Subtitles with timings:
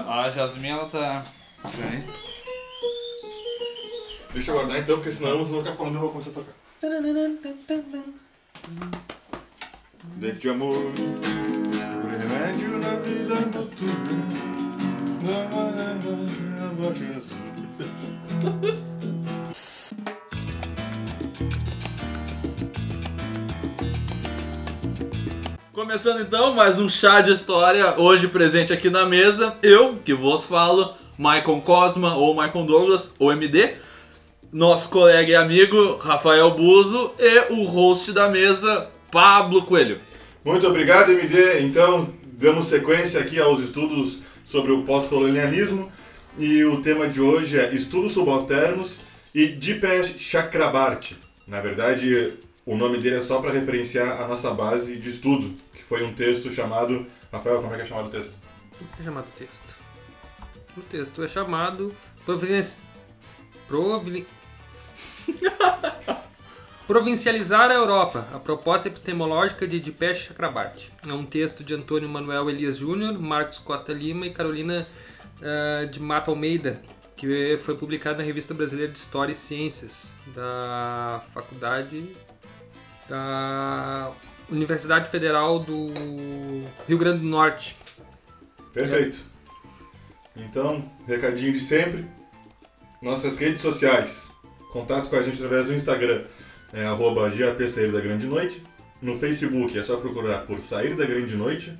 [0.00, 1.24] a, a ela tá.
[1.62, 2.04] Peraí.
[4.32, 6.34] Deixa eu guardar então, porque senão eu vou ficar falando e eu vou começar a
[6.34, 6.52] tocar.
[10.16, 14.36] Dente de amor, o remédio na vida noturna.
[16.94, 18.86] Jesus.
[25.76, 30.46] Começando então mais um chá de história, hoje presente aqui na mesa, eu, que vos
[30.46, 33.74] falo, Michael Cosma ou Michael Douglas, ou MD,
[34.50, 40.00] nosso colega e amigo Rafael Buzo e o host da mesa, Pablo Coelho.
[40.42, 41.60] Muito obrigado, MD.
[41.60, 45.92] Então, damos sequência aqui aos estudos sobre o pós-colonialismo
[46.38, 48.98] e o tema de hoje é estudos subalternos
[49.34, 51.18] e Dipesh Chakrabarti.
[51.46, 52.34] Na verdade,
[52.66, 55.54] o nome dele é só para referenciar a nossa base de estudo,
[55.86, 57.06] foi um texto chamado.
[57.32, 58.34] Rafael, como é que é chamado o texto?
[58.80, 59.76] O é chamado texto?
[60.76, 62.76] O texto é chamado Providenci...
[66.86, 70.92] Provincializar a Europa, a proposta epistemológica de Dipesh Chakrabarti.
[71.06, 74.86] É um texto de Antônio Manuel Elias Júnior, Marcos Costa Lima e Carolina
[75.40, 76.80] uh, de Mato Almeida,
[77.16, 82.14] que foi publicado na Revista Brasileira de História e Ciências, da Faculdade
[83.08, 84.12] da
[84.50, 85.86] Universidade Federal do
[86.86, 87.76] Rio Grande do Norte.
[88.72, 89.24] Perfeito.
[90.36, 92.06] Então, recadinho de sempre.
[93.00, 94.28] Nossas redes sociais.
[94.72, 96.24] Contato com a gente através do Instagram.
[96.72, 98.62] É arroba da Grande Noite.
[99.00, 101.76] No Facebook é só procurar por Sair da Grande Noite.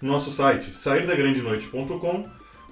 [0.00, 2.28] Nosso site, sairdagrandenoite.com.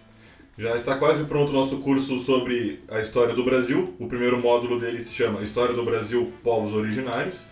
[0.57, 3.95] Já está quase pronto o nosso curso sobre a história do Brasil.
[3.99, 7.47] O primeiro módulo dele se chama História do Brasil, Povos Originários.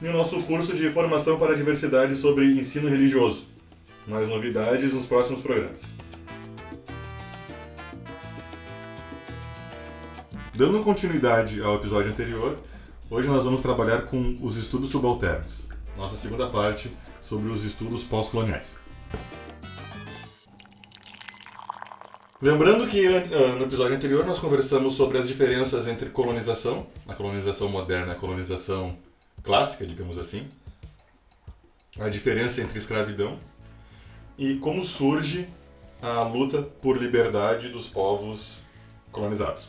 [0.00, 3.46] E o nosso curso de formação para a diversidade sobre ensino religioso.
[4.06, 5.82] Mais novidades nos próximos programas.
[10.54, 12.58] Dando continuidade ao episódio anterior,
[13.08, 15.66] hoje nós vamos trabalhar com os estudos subalternos.
[15.96, 16.90] Nossa segunda parte
[17.22, 18.74] sobre os estudos pós-coloniais.
[22.42, 27.68] Lembrando que ah, no episódio anterior nós conversamos sobre as diferenças entre colonização, a colonização
[27.68, 28.98] moderna e a colonização
[29.44, 30.48] clássica, digamos assim,
[32.00, 33.38] a diferença entre escravidão
[34.36, 35.48] e como surge
[36.02, 38.56] a luta por liberdade dos povos
[39.12, 39.68] colonizados.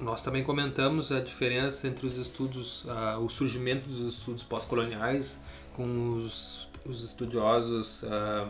[0.00, 5.40] Nós também comentamos a diferença entre os estudos, uh, o surgimento dos estudos pós-coloniais
[5.74, 8.48] com os, os estudiosos uh,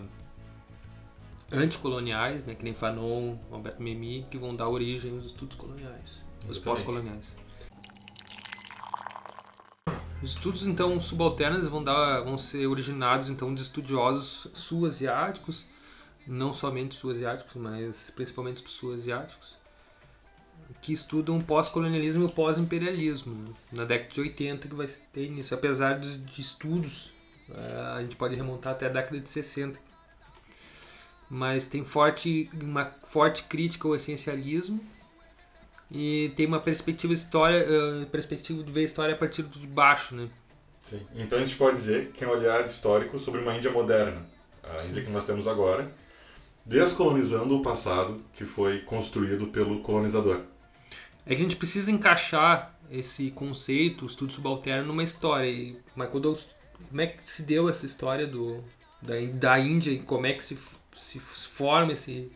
[1.52, 6.18] anticoloniais, né, que nem Fanon, Alberto Memmi, que vão dar origem aos estudos coloniais,
[6.48, 7.36] os pós-coloniais.
[10.22, 15.66] Os estudos então subalternos vão dar, vão ser originados então de estudiosos sul-asiáticos,
[16.26, 19.58] não somente sul-asiáticos, mas principalmente sul-asiáticos,
[20.80, 26.18] que estudam pós-colonialismo e pós-imperialismo, na década de 80 que vai ter início, apesar de,
[26.18, 27.12] de estudos,
[27.48, 29.78] uh, a gente pode remontar até a década de 60.
[31.34, 34.78] Mas tem forte, uma forte crítica ao essencialismo
[35.90, 40.14] e tem uma perspectiva história, uh, perspectiva de ver a história a partir de baixo,
[40.14, 40.28] né?
[40.78, 41.00] Sim.
[41.14, 44.26] Então a gente pode dizer que é um olhar histórico sobre uma Índia moderna,
[44.62, 44.90] a Sim.
[44.90, 45.90] Índia que nós temos agora,
[46.66, 50.42] descolonizando o passado que foi construído pelo colonizador.
[51.24, 55.48] É que a gente precisa encaixar esse conceito, o estudo subalterno, numa história.
[55.48, 56.46] E Michael Douglas,
[56.90, 58.62] como é que se deu essa história do,
[59.00, 60.58] da, da Índia e como é que se,
[60.94, 62.30] se forma esse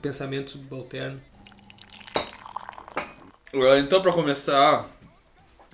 [0.00, 1.20] pensamento subalterno?
[3.78, 4.88] Então, para começar,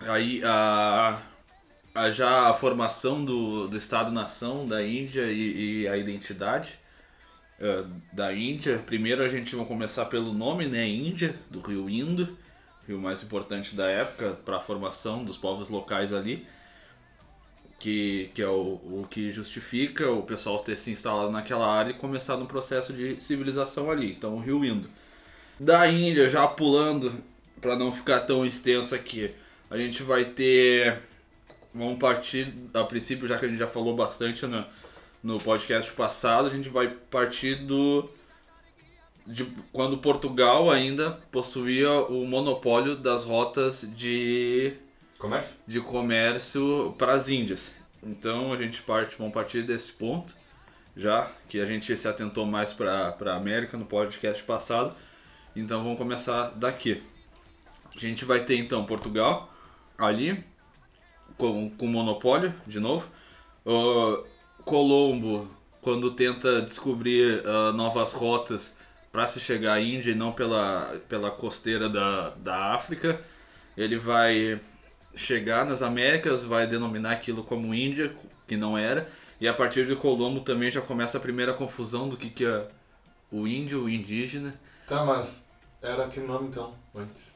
[0.01, 1.23] aí a,
[1.95, 6.79] a, já a formação do, do Estado-nação da Índia e, e a identidade
[7.61, 8.79] uh, da Índia.
[8.79, 10.89] Primeiro a gente vai começar pelo nome, né?
[10.89, 12.37] Índia, do rio Indo,
[12.87, 16.47] rio mais importante da época para a formação dos povos locais ali.
[17.79, 21.95] Que, que é o, o que justifica o pessoal ter se instalado naquela área e
[21.95, 24.11] começar um processo de civilização ali.
[24.11, 24.91] Então, o rio Indo.
[25.61, 27.13] Da Índia, já pulando,
[27.61, 29.31] para não ficar tão extenso aqui,
[29.71, 30.99] a gente vai ter.
[31.75, 34.65] Vamos partir, a princípio, já que a gente já falou bastante né,
[35.23, 38.09] no podcast passado, a gente vai partir do
[39.29, 44.73] de quando Portugal ainda possuía o monopólio das rotas de
[45.19, 47.75] comércio, de comércio para as Índias.
[48.03, 50.35] Então a gente parte, vamos partir desse ponto,
[50.97, 54.95] já que a gente se atentou mais para a América no podcast passado.
[55.55, 57.03] Então vamos começar daqui.
[57.95, 59.53] A gente vai ter então Portugal
[59.97, 60.45] ali,
[61.37, 63.11] com, com monopólio, de novo.
[63.67, 64.25] Uh,
[64.65, 65.49] Colombo,
[65.81, 68.77] quando tenta descobrir uh, novas rotas
[69.11, 73.21] para se chegar à Índia e não pela, pela costeira da, da África,
[73.77, 74.61] ele vai
[75.19, 78.15] chegar nas Américas, vai denominar aquilo como Índia,
[78.47, 79.09] que não era,
[79.41, 82.69] e a partir de Colombo também já começa a primeira confusão do que, que é
[83.31, 84.59] o índio, o indígena.
[84.87, 85.49] Tá, mas
[85.83, 87.35] era aquele nome então, antes.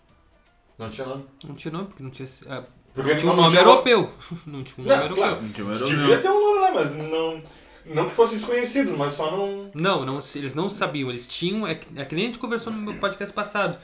[0.78, 1.24] Não tinha nome.
[1.44, 2.28] Não tinha nome, porque não tinha.
[2.46, 2.62] É,
[2.94, 4.12] Porque não tinha um não nome tinha europeu.
[4.46, 5.16] Não tinha um nome Não, europeu.
[5.16, 5.42] claro.
[5.42, 5.96] Não tinha um europeu.
[5.96, 7.42] Devia ter um nome lá, mas não.
[7.84, 9.70] Não que fosse desconhecido, mas só não.
[9.74, 11.10] Não, não, eles não sabiam.
[11.10, 11.66] Eles tinham.
[11.66, 13.78] É que, é que nem a gente conversou no meu podcast passado.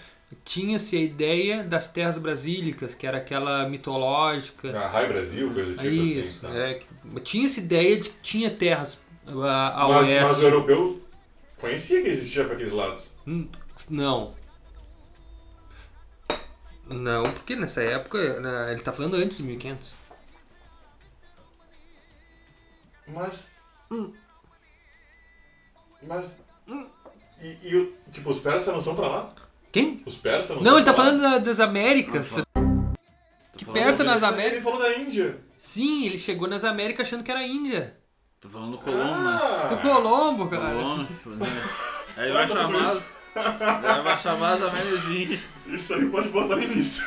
[0.44, 4.76] Tinha-se a ideia das terras brasílicas, que era aquela mitológica.
[4.78, 6.54] A Rai Brasil, coisa do tipo Isso, assim.
[6.54, 6.60] tá.
[6.60, 10.22] é, que- tinha essa ideia de que tinha terras a, a mas, oeste.
[10.34, 11.02] mas o europeu
[11.56, 13.04] conhecia que existia para aqueles lados.
[13.26, 13.48] Hum,
[13.90, 14.34] Não.
[16.90, 19.92] Não, porque nessa época, né, ele tá falando antes de 1500.
[23.06, 23.50] Mas.
[23.90, 24.12] Hum.
[26.02, 26.36] Mas.
[27.40, 29.28] E, e o- tipo, os persas não são pra lá?
[29.72, 30.02] Quem?
[30.06, 32.36] Os persas não, Não, ele tá falando da- das Américas.
[33.56, 34.52] Que falando- persa nas Ele- Américas.
[34.52, 35.38] Ele falou da Índia.
[35.56, 37.96] Sim, ele chegou nas Américas achando que era Índia.
[38.40, 39.38] Tô falando do Colombo, né?
[39.42, 39.66] Ah!
[39.70, 40.70] Do Colombo, cara.
[40.72, 41.46] Colombo, tipo, né?
[42.16, 42.78] Aí ele vai Ah, tá chamar.
[42.78, 45.40] tudo as- Aí vai chamar as Américas de índio.
[45.66, 47.04] Isso aí pode botar no início.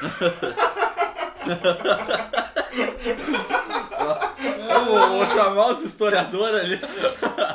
[4.70, 6.82] Eu vou, vou chamar os historiadores ali.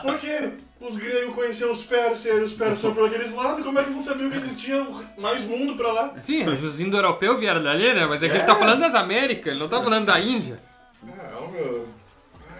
[0.02, 3.82] Porque os gregos conheciam os persas e os persas são por aqueles lados, como é
[3.82, 4.86] que eles não sabiam que existia
[5.18, 6.14] mais mundo pra lá?
[6.20, 8.06] Sim, os indo-europeus vieram dali, né?
[8.06, 10.60] Mas é que ele tá falando das Américas, ele não tá falando da Índia.
[11.08, 11.88] Ah, meu.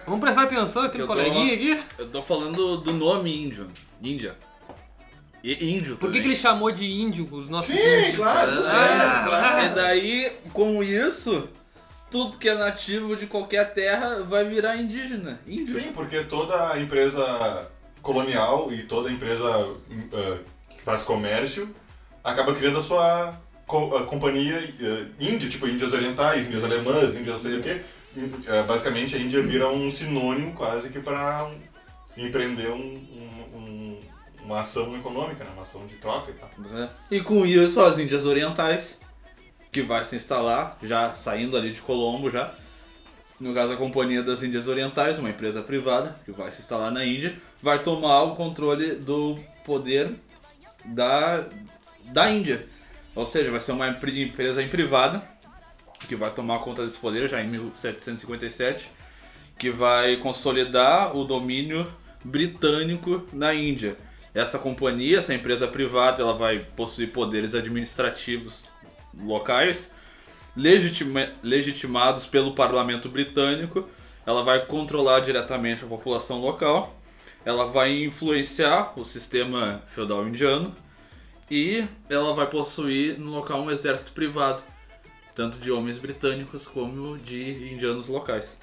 [0.05, 1.79] Vamos prestar atenção aqui no tô- coleguinha aqui.
[1.99, 3.67] Eu tô falando do nome índio.
[4.01, 4.35] Índia.
[5.43, 8.15] E índio Por que, que ele chamou de índio os nossos Sim, índios?
[8.15, 9.65] claro, isso Ah, é, claro.
[9.65, 11.49] E daí, com isso,
[12.09, 15.39] tudo que é nativo de qualquer terra vai virar indígena.
[15.45, 15.79] Índio.
[15.79, 17.67] Sim, porque toda empresa
[18.11, 19.49] colonial e toda empresa
[20.13, 20.37] eh,
[20.69, 21.75] que faz comércio
[22.23, 27.27] acaba criando a sua co- a companhia eh, índia, tipo Índias Orientais, Índias Alemãs, Índias
[27.35, 27.81] não sei o quê.
[28.47, 31.51] Eh, basicamente a Índia vira um sinônimo quase que para
[32.15, 32.77] empreender um-
[33.13, 33.99] um- um-
[34.45, 35.49] uma ação econômica, né?
[35.53, 36.49] uma ação de troca e tal.
[36.57, 36.89] né?
[37.11, 38.97] E com isso, as Índias Orientais,
[39.69, 42.53] que vai se instalar, já saindo ali de Colombo já.
[43.39, 47.05] No caso, a Companhia das Índias Orientais, uma empresa privada, que vai se instalar na
[47.05, 50.13] Índia, vai tomar o controle do poder
[50.85, 51.45] da,
[52.05, 52.65] da Índia.
[53.15, 55.23] Ou seja, vai ser uma empre- empresa em privada,
[56.07, 58.91] que vai tomar conta desse poder já em 1757,
[59.57, 61.91] que vai consolidar o domínio
[62.23, 63.97] britânico na Índia.
[64.33, 68.65] Essa companhia, essa empresa privada, ela vai possuir poderes administrativos
[69.19, 69.91] locais,
[70.55, 73.89] legitima- legitimados pelo parlamento britânico.
[74.27, 76.96] Ela vai controlar diretamente a população local.
[77.47, 80.75] Ela vai influenciar o sistema feudal indiano.
[81.49, 84.61] E ela vai possuir no local um exército privado,
[85.33, 88.57] tanto de homens britânicos como de indianos locais,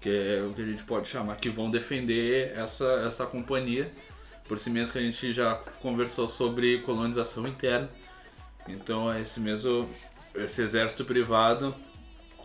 [0.00, 3.92] que é o que a gente pode chamar, que vão defender essa, essa companhia.
[4.48, 7.90] Por si mesmo que a gente já conversou sobre colonização interna.
[8.66, 9.90] Então é esse mesmo
[10.34, 11.74] esse exército privado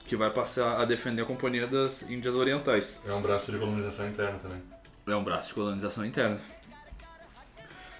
[0.05, 2.99] que vai passar a defender a companhia das Índias Orientais.
[3.07, 4.61] É um braço de colonização interna também.
[5.07, 6.37] É um braço de colonização interna.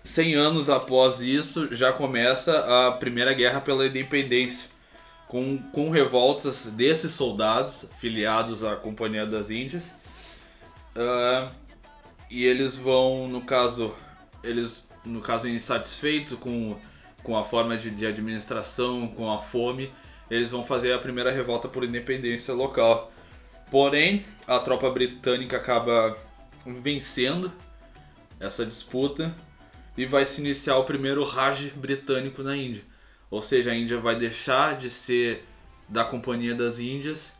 [0.03, 4.69] 100 anos após isso, já começa a Primeira Guerra pela Independência,
[5.27, 9.95] com, com revoltas desses soldados filiados à Companhia das Índias.
[10.95, 11.51] Ah,
[12.29, 13.93] e eles vão, no caso,
[14.43, 16.77] eles, no caso, insatisfeitos com,
[17.23, 19.93] com a forma de, de administração, com a fome,
[20.29, 23.11] eles vão fazer a primeira revolta por independência local.
[23.71, 26.17] Porém, a tropa britânica acaba
[26.75, 27.51] vencendo
[28.39, 29.35] essa disputa
[29.97, 32.83] e vai se iniciar o primeiro Raj britânico na Índia.
[33.29, 35.45] Ou seja, a Índia vai deixar de ser
[35.89, 37.35] da Companhia das Índias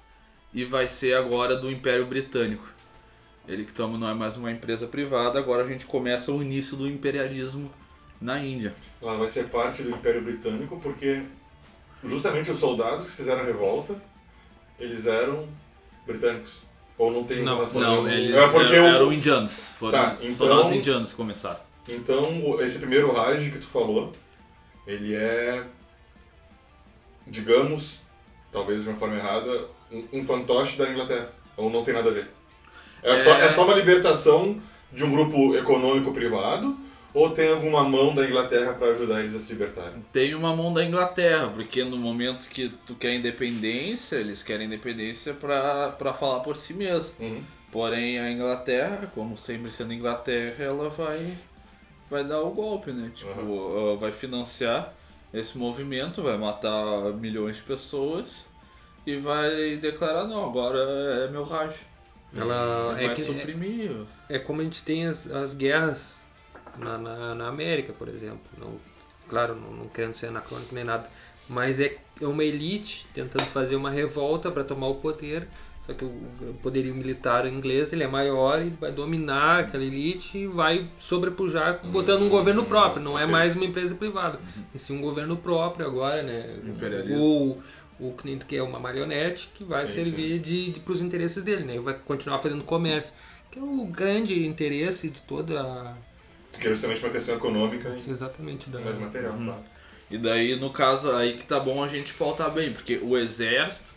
[0.53, 2.67] e vai ser agora do Império Britânico.
[3.47, 6.75] Ele que toma não é mais uma empresa privada, agora a gente começa o início
[6.75, 7.71] do imperialismo
[8.19, 8.75] na Índia.
[9.01, 11.23] Ela vai ser parte do Império Britânico porque
[12.03, 13.95] justamente os soldados que fizeram a revolta,
[14.79, 15.47] eles eram
[16.05, 16.66] britânicos.
[16.97, 20.31] Ou não tem Não, relação Não, eles é porque eram, eram indianos, foram Tá, então-
[20.31, 21.59] soldados indianos que começaram.
[21.87, 24.11] Então, esse primeiro Raj que tu falou,
[24.87, 25.63] ele é,
[27.25, 27.99] digamos,
[28.51, 29.67] talvez de uma forma errada,
[30.11, 31.31] um, fantoche da Inglaterra.
[31.55, 32.29] Ou não tem nada a ver.
[33.03, 33.45] É, Só, É.
[33.45, 34.61] é só uma libertação
[34.91, 36.77] de um grupo econômico privado,
[37.17, 40.05] Ou tem alguma mão da Inglaterra para ajudar eles a se libertarem?
[40.13, 45.33] Tem uma mão da Inglaterra, porque no momento que tu quer independência, eles querem independência
[45.33, 47.15] pra, pra falar por si mesmo.
[47.19, 47.41] Uhum.
[47.71, 51.35] Porém, a Inglaterra, como sempre sendo Inglaterra, ela vai,
[52.07, 53.11] vai dar o golpe, né?
[53.11, 54.93] Tipo, ela vai financiar
[55.33, 58.45] esse movimento, vai matar milhões de pessoas
[59.07, 60.77] e vai declarar, não, agora
[61.25, 61.79] é meu rádio.
[62.35, 63.91] Ela vai é, que, suprimir.
[64.29, 66.26] é, é como a gente tem as, as guerras
[66.77, 68.39] na, na, na América, por exemplo.
[68.57, 68.75] Não,
[69.27, 71.09] claro, não, não querendo ser anacrônico nem nada.
[71.49, 75.47] Mas é, é uma elite tentando fazer uma revolta para tomar o poder.
[75.85, 80.45] Só que o poderio militar inglês ele é maior e vai dominar aquela elite e
[80.45, 83.01] vai sobrepujar botando um governo próprio.
[83.01, 84.37] Não é mais uma empresa privada.
[84.75, 86.59] E sim um governo próprio agora, né?
[87.17, 87.61] Ou
[87.99, 91.01] o que nem tu quer, uma marionete que vai Sim, servir de, de para os
[91.01, 91.79] interesses dele, né?
[91.79, 93.13] Vai continuar fazendo comércio.
[93.49, 95.95] Que é o grande interesse de toda a
[96.49, 98.69] Isso aqui é justamente uma questão econômica e Exatamente.
[98.69, 98.79] Da...
[98.79, 99.63] mais material, claro.
[100.09, 103.91] E daí, no caso, aí que tá bom a gente pautar bem, porque o exército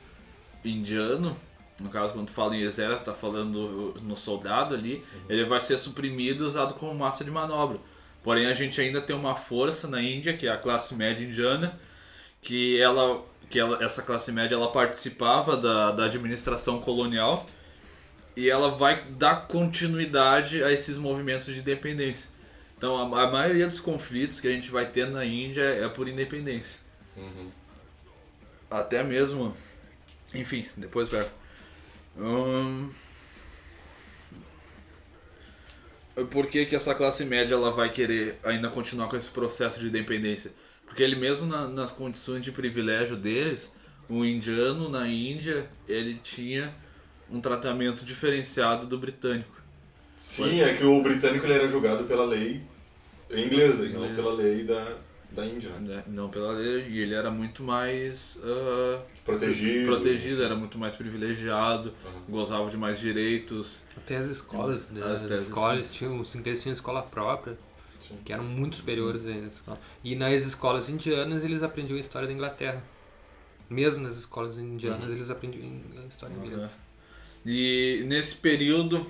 [0.64, 1.36] indiano,
[1.78, 5.78] no caso, quando tu fala em exército, tá falando no soldado ali, ele vai ser
[5.78, 7.78] suprimido e usado como massa de manobra.
[8.22, 11.78] Porém, a gente ainda tem uma força na Índia, que é a classe média indiana,
[12.42, 17.46] que ela, que ela essa classe média ela participava da, da administração colonial
[18.36, 22.28] e ela vai dar continuidade a esses movimentos de independência.
[22.80, 26.08] Então, a, a maioria dos conflitos que a gente vai ter na Índia é por
[26.08, 26.80] independência.
[28.70, 29.54] Até mesmo.
[30.34, 31.30] Enfim, depois pego.
[32.18, 32.90] Hum,
[36.30, 39.88] por que, que essa classe média ela vai querer ainda continuar com esse processo de
[39.88, 40.52] independência?
[40.86, 43.72] Porque ele mesmo na- nas condições de privilégio deles,
[44.08, 46.74] o indiano na Índia, ele tinha
[47.30, 49.59] um tratamento diferenciado do britânico.
[50.20, 52.62] Sim, é que o britânico ele era julgado pela lei
[53.30, 54.96] inglesa e não pela lei da,
[55.30, 55.96] da Índia, né?
[55.96, 56.04] né?
[56.08, 59.86] Não pela lei, e ele era muito mais ah, Protegido.
[59.86, 62.20] protegido, era muito mais privilegiado, Uhum.
[62.28, 63.82] gozava de mais direitos.
[63.96, 65.00] Até as escolas, né?
[65.04, 67.56] As as, escolas tinham, os ingleses tinham escola própria,
[68.06, 68.18] Sim.
[68.24, 69.46] que eram muito superiores ainda.
[69.46, 69.80] às escolas.
[70.04, 72.82] E nas escolas indianas eles aprendiam a história da Inglaterra.
[73.68, 75.70] Mesmo nas escolas indianas eles aprendiam
[76.02, 76.72] a história inglesa.
[77.46, 79.06] E nesse período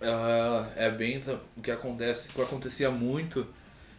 [0.00, 3.46] ah, é bem ta- o que acontece, o que acontecia muito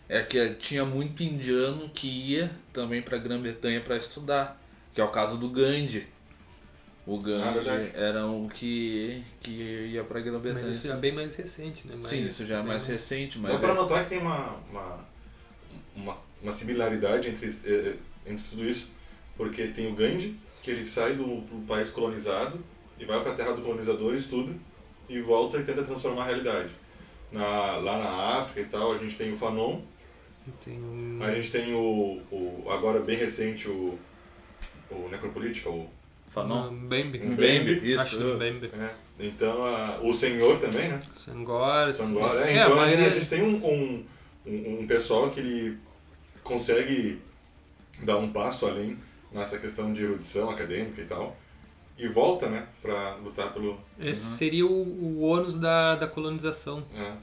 [0.10, 4.62] é que tinha muito indiano que ia também para Grã-Bretanha para estudar,
[4.94, 6.08] que é o caso do Gandhi.
[7.06, 7.92] O Gandhi verdade.
[7.96, 10.74] era um que, que ia para Mas Grã-Bretanha.
[10.74, 11.96] isso já é bem mais recente, né?
[11.96, 14.20] Mais- Sim, isso já é mais bem- recente, Dá mas para é- notar que tem
[14.20, 15.00] uma, uma,
[15.96, 18.92] uma, uma similaridade entre, eh, entre tudo isso,
[19.38, 22.60] porque tem o Gandhi, que ele sai do, do país colonizado
[23.00, 24.54] e vai para a terra do colonizador, estuda
[25.10, 26.70] e volta e tenta transformar a realidade.
[27.32, 29.82] Na, lá na África e tal, a gente tem o Fanon,
[30.64, 30.80] Tem
[31.22, 33.98] a gente tem o, o agora bem recente, o,
[34.90, 35.90] o Necropolítica, o,
[36.30, 36.70] Fanon.
[36.70, 37.20] um Bembe.
[37.22, 38.00] Um Mbembe, isso.
[38.02, 38.72] Acho um Bembe.
[38.74, 41.02] é, então a, o Senhor também, né?
[41.12, 41.92] Sangor.
[41.92, 42.40] Sangor, tudo.
[42.44, 44.06] é, É, a então ali maioria- a gente tem um, um,
[44.46, 45.78] um, um pessoal que ele
[46.44, 47.20] consegue
[48.04, 48.98] dar um passo além
[49.34, 51.36] nessa questão de erudição acadêmica e tal,
[51.98, 53.80] e volta, né, pra lutar pelo...
[54.00, 56.84] Esse seria o, o ônus da, da colonização.
[56.96, 57.14] É,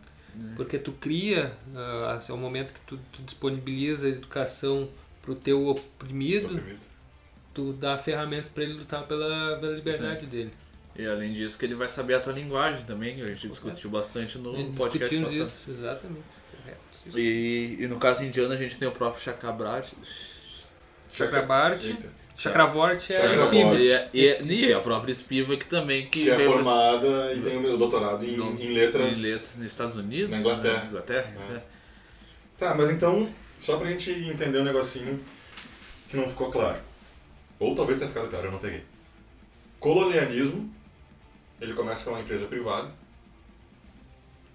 [0.57, 4.89] Porque tu cria, ah, assim, é o momento que tu, tu disponibiliza a educação
[5.23, 6.81] pro teu oprimido, oprimido.
[7.55, 10.53] tu dá ferramentas para ele lutar pela, pela liberdade dele.
[10.97, 13.91] E além disso que ele vai saber a tua linguagem também, que a gente discutiu
[13.91, 15.43] bastante no podcast passado.
[15.43, 16.25] isso, exatamente.
[16.51, 16.81] correto.
[17.07, 17.19] Isso.
[17.19, 19.97] E, e no caso indiano a gente tem o próprio Chakrabarti.
[21.11, 21.99] Chakrabarti,
[22.37, 22.43] Eita.
[22.43, 23.57] Chakravorty é a Chakravorty.
[23.59, 23.77] Spiva.
[23.77, 27.41] E, a- e, a- e a própria Spiva que também que, Que é formada e
[27.41, 29.17] tem o meu doutorado em, do- em letras.
[29.19, 30.31] em letras nos Estados Unidos.
[30.31, 30.81] Na Inglaterra.
[30.81, 30.87] né?
[30.89, 31.53] Inglaterra, É.
[31.55, 31.63] né?
[32.59, 35.19] Tá, mas então, só pra gente entender um negocinho
[36.09, 36.79] que não ficou claro.
[37.59, 38.83] Ou talvez tenha ficado claro, eu não peguei.
[39.79, 40.73] Colonialismo,
[41.61, 42.91] ele começa com uma empresa privada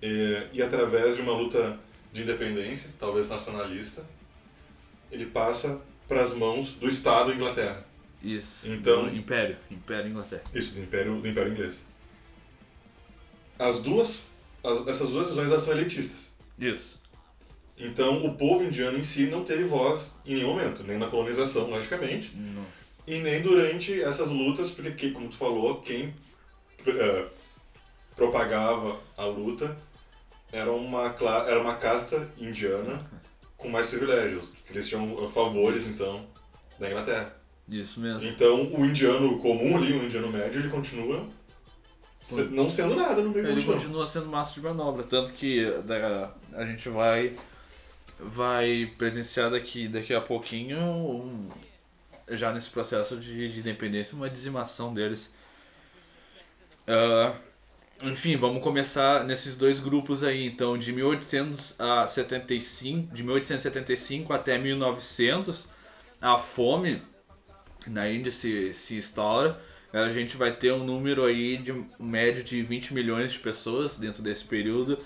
[0.02, 1.78] e, e através de uma luta
[2.12, 4.04] de independência, talvez nacionalista,
[5.12, 7.86] ele passa para as mãos do Estado Inglaterra.
[8.22, 8.68] Isso.
[8.68, 9.56] Então- do Império.
[9.72, 10.44] Império Inglaterra.
[10.54, 11.86] Isso, do Império, do Império Inglês.
[13.58, 14.24] As duas,
[14.64, 16.34] as- essas duas visões são elitistas.
[16.58, 17.00] Isso.
[17.78, 21.70] Então, o povo indiano em si não teve voz em nenhum momento, nem na colonização,
[21.70, 22.66] logicamente, Não.
[23.08, 26.14] e nem durante essas lutas, porque, que- como tu falou, quem
[26.86, 27.26] eh,
[28.16, 29.78] propagava a luta
[30.52, 31.06] era uma,
[31.48, 33.02] era uma casta indiana
[33.60, 36.26] com mais privilégios, que eles tinham eh, favores, então,
[36.80, 37.36] da Inglaterra.
[37.68, 38.28] Isso mesmo.
[38.28, 41.28] Então, o indiano comum ali, o indiano médio, ele continua
[42.24, 43.76] se- não sendo nada no meio Ele continua.
[43.76, 47.36] continua sendo massa de manobra, tanto que da- a gente vai
[48.22, 51.50] vai presenciar daqui, daqui a pouquinho, um-
[52.32, 55.34] já nesse processo de, de independência, uma dizimação deles.
[56.88, 57.36] Ah,
[58.04, 65.70] enfim, vamos começar nesses dois grupos aí, então, de 1875, de 1875 até 1900,
[66.22, 67.02] a fome
[67.88, 69.60] na Índia se, se instaura.
[69.92, 74.22] A gente vai ter um número aí de médio de 20 milhões de pessoas dentro
[74.22, 75.00] desse período.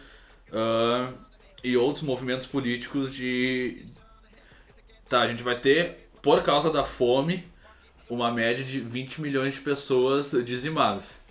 [0.51, 1.13] ah,
[1.63, 3.85] e outros movimentos políticos de.
[5.07, 7.45] Tá, a gente vai ter, por causa da fome,
[8.09, 11.22] uma média de 20 milhões de pessoas dizimadas.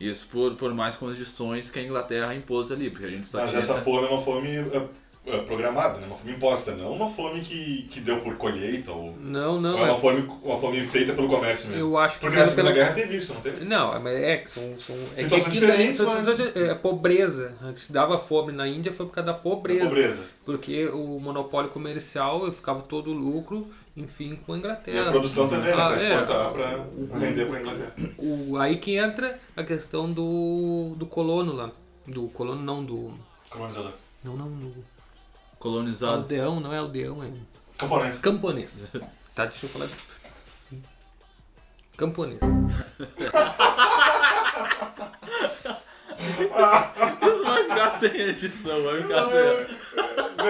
[0.00, 3.50] Isso por, por mais condições que a Inglaterra impôs ali, porque a gente só Mas
[3.50, 4.82] tinha essa essa- fome é uma fome é,
[5.26, 6.06] é, programada, né?
[6.06, 9.72] Uma fome imposta, não uma fome que, que deu por colheita ou, Não, não.
[9.74, 11.82] ou é uma é- fome, uma fome feita pelo comércio mesmo.
[11.84, 13.62] Eu acho que Porque na Segunda pela- Guerra teve isso, não teve?
[13.66, 14.62] Não, mas é que são.
[14.80, 17.52] são é que Situações aqui mas- é, pobreza.
[17.74, 19.84] Que se dava fome na Índia foi por causa da pobreza.
[19.84, 20.22] Pobreza.
[20.46, 25.08] Porque o monopólio comercial ficava todo o lucro, enfim, com a E Inglaterra.
[25.08, 25.82] a produção também, né?
[25.82, 26.12] Ah, Pra é.
[26.12, 27.92] exportar, pra O- vender pra Inglaterra.
[28.18, 31.70] O, aí que entra a questão do, do colono lá.
[32.06, 33.12] Do colono não, do.
[33.50, 33.92] Colonizador.
[34.24, 34.84] Não, não, do.
[35.58, 36.22] colonizado.
[36.22, 37.30] Aldeão, não é aldeão, é
[37.76, 38.18] Camponês.
[38.18, 38.96] camponês.
[39.34, 39.88] Tá, deixa eu falar.
[41.96, 42.40] Camponês.
[46.20, 49.76] Isso vai ficar sem edição, vai ficar sem.
[50.36, 50.46] Não,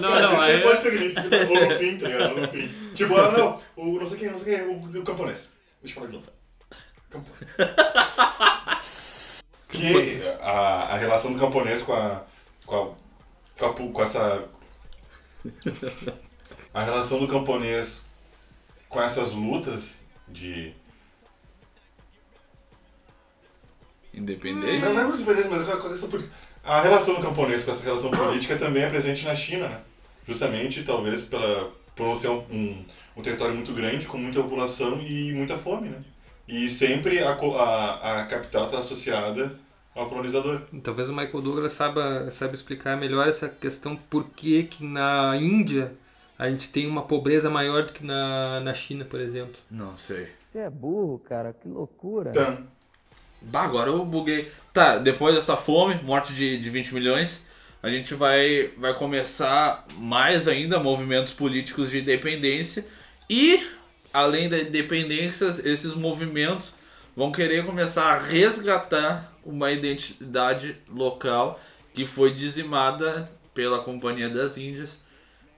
[0.00, 2.36] Não, cara, não, isso aí- pode ser que a gente ou no fim, tá ligado?
[2.40, 2.68] No fim.
[2.94, 5.48] Tipo, ah, não, o não sei quem, não sei quem, o, o camponês.
[5.82, 6.26] Deixa eu falar de novo.
[7.10, 7.42] Camponês.
[9.68, 10.50] Que a,
[10.94, 12.22] a relação do camponês com a.
[12.66, 13.58] com a.
[13.58, 14.44] com, a, pu- com essa.
[16.74, 18.02] A relação do camponês
[18.88, 20.74] com essas lutas de.
[24.14, 24.88] Independência?
[24.88, 26.34] Não, não é muito beleza, mas com essa política.
[26.64, 29.80] A relação do camponês com essa relação política também é presente na China, né?
[30.26, 32.84] Justamente, talvez, pela, por não ser um, um,
[33.16, 36.04] um território muito grande, com muita população e muita fome, né?
[36.46, 39.58] E sempre a, a, a capital está associada
[39.94, 40.62] ao colonizador.
[40.82, 45.92] Talvez o Michael Douglas saiba, saiba explicar melhor essa questão por que que na Índia
[46.38, 49.54] a gente tem uma pobreza maior do que na, na China, por exemplo.
[49.70, 50.28] Não sei.
[50.50, 52.30] Você é burro, cara, que loucura.
[52.30, 52.66] Então,
[53.44, 54.50] Bah, agora eu buguei.
[54.72, 57.46] Tá, depois dessa fome, morte de, de 20 milhões,
[57.82, 62.86] a gente vai, vai começar mais ainda movimentos políticos de independência
[63.28, 63.66] e,
[64.12, 66.76] além da independência, esses movimentos
[67.16, 71.60] vão querer começar a resgatar uma identidade local
[71.92, 74.98] que foi dizimada pela Companhia das Índias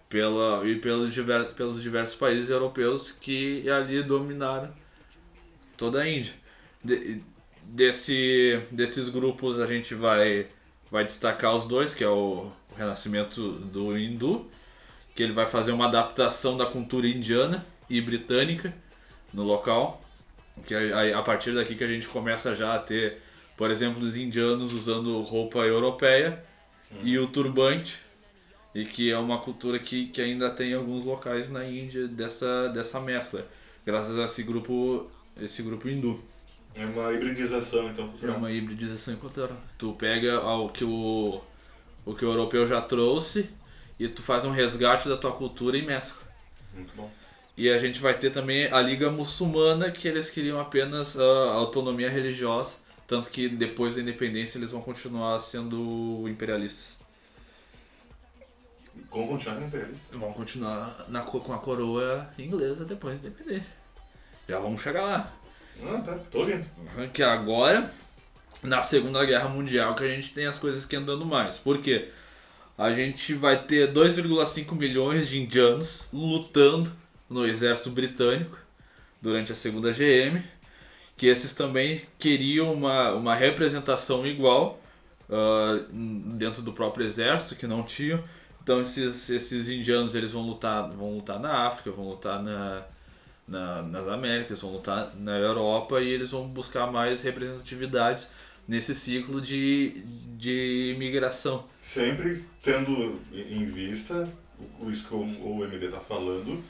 [0.08, 4.72] pela, e pelos, diver, pelos diversos países europeus que ali dominaram
[5.76, 6.32] toda a Índia.
[6.82, 7.20] De-
[7.66, 10.46] desse, desses grupos a gente vai,
[10.90, 14.46] vai destacar os dois, que é o, Renascimento do Hindu,
[15.14, 18.74] que ele vai fazer uma adaptação da cultura indiana e britânica
[19.32, 20.00] no local.
[20.66, 23.20] Que a, a partir daqui que a gente começa já a ter,
[23.56, 26.44] por exemplo, os indianos usando roupa europeia
[27.02, 28.02] e o turbante.
[28.74, 32.98] E que é uma cultura que, que ainda tem alguns locais na Índia dessa, dessa
[33.00, 33.46] mescla.
[33.86, 35.08] Graças a esse grupo,
[35.40, 36.20] esse grupo hindu.
[36.74, 38.36] É uma hibridização, então, É cultural.
[38.36, 39.56] uma hibridização cultural.
[39.78, 41.40] Tu pega o que o,
[42.04, 43.48] o que o europeu já trouxe
[43.98, 46.26] e tu faz um resgate da tua cultura e mescla.
[46.74, 47.10] Muito bom.
[47.56, 52.10] E a gente vai ter também a Liga Muçulmana, que eles queriam apenas a autonomia
[52.10, 56.98] religiosa, tanto que depois da independência eles vão continuar sendo imperialistas.
[59.08, 60.18] Como continuar sendo imperialista?
[60.18, 63.72] Vão continuar na, co- com a coroa inglesa depois da independência.
[64.48, 65.32] Já vamos chegar lá.
[65.82, 66.64] Ah, tá, tô ouvindo.
[67.12, 67.90] Que agora,
[68.62, 71.58] na Segunda Guerra Mundial, que a gente tem as coisas que andando mais.
[71.58, 72.10] Por quê?
[72.76, 76.90] A gente vai ter 2,5 milhões de indianos lutando
[77.28, 78.58] no exército britânico
[79.20, 80.42] durante a Segunda GM.
[81.16, 84.80] Que esses também queriam uma, uma representação igual
[85.30, 88.22] ah, dentro do próprio exército, que não tinham.
[88.62, 92.82] Então esses, esses indianos eles vão lutar, vão lutar na África, vão lutar na,
[93.46, 98.30] na- nas Américas, vão lutar na Europa e eles vão buscar mais representatividades
[98.66, 100.02] nesse ciclo de,
[100.38, 101.64] de imigração.
[101.80, 104.28] Sempre tendo em vista
[104.88, 105.18] isso que o,
[105.58, 106.62] o MD tá falando,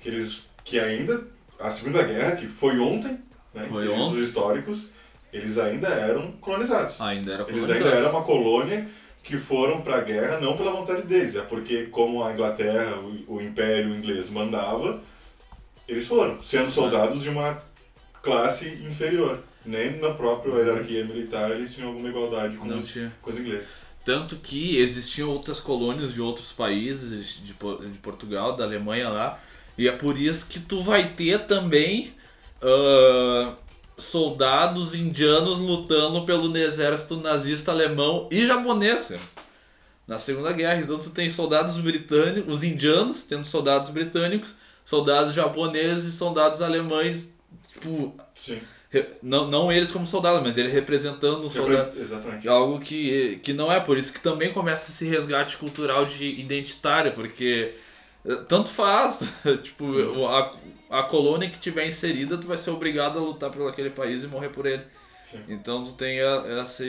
[0.00, 1.26] que eles que ainda
[1.58, 3.18] a Segunda Guerra, que foi ontem,
[3.54, 4.22] né, Foi ontem.
[4.22, 4.88] históricos,
[5.32, 7.00] eles ainda eram colonizados.
[7.00, 7.86] Ainda era Eles colonizados.
[7.86, 8.86] ainda eram uma colônia
[9.22, 13.36] que foram para a guerra não pela vontade deles, é porque como a Inglaterra, o,
[13.36, 15.02] o Império Inglês mandava,
[15.88, 17.60] eles foram, sendo soldados de uma
[18.22, 19.42] classe inferior.
[19.64, 23.12] Nem na própria hierarquia militar eles tinham alguma igualdade com, Não os, tinha.
[23.20, 23.68] com os ingleses.
[24.04, 29.40] tanto que existiam outras colônias de outros países, de, de Portugal, da Alemanha lá,
[29.76, 32.12] e é por isso que tu vai ter também
[32.62, 33.54] ah,
[33.96, 39.20] soldados indianos lutando pelo exército nazista alemão e japonês, cara,
[40.06, 40.80] na Segunda Guerra.
[40.80, 44.54] Então tu tem soldados britânicos, os indianos tendo soldados britânicos,
[44.88, 47.34] soldados japoneses e soldados alemães,
[47.70, 48.58] tipo, Sim.
[49.22, 51.98] não, não eles como soldados, mas ele representando um soldado.
[52.00, 52.48] Exatamente.
[52.48, 57.12] Algo que, que não é, por isso que também começa esse resgate cultural de identitário,
[57.12, 57.70] porque
[58.24, 59.20] eh, tanto faz,
[59.62, 60.52] tipo, o- a,
[60.88, 64.26] a colônia que tiver inserida, tu vai ser obrigado a lutar por aquele país e
[64.26, 64.82] morrer por ele.
[65.22, 65.40] Sim.
[65.50, 66.82] Então tu tem a- essa,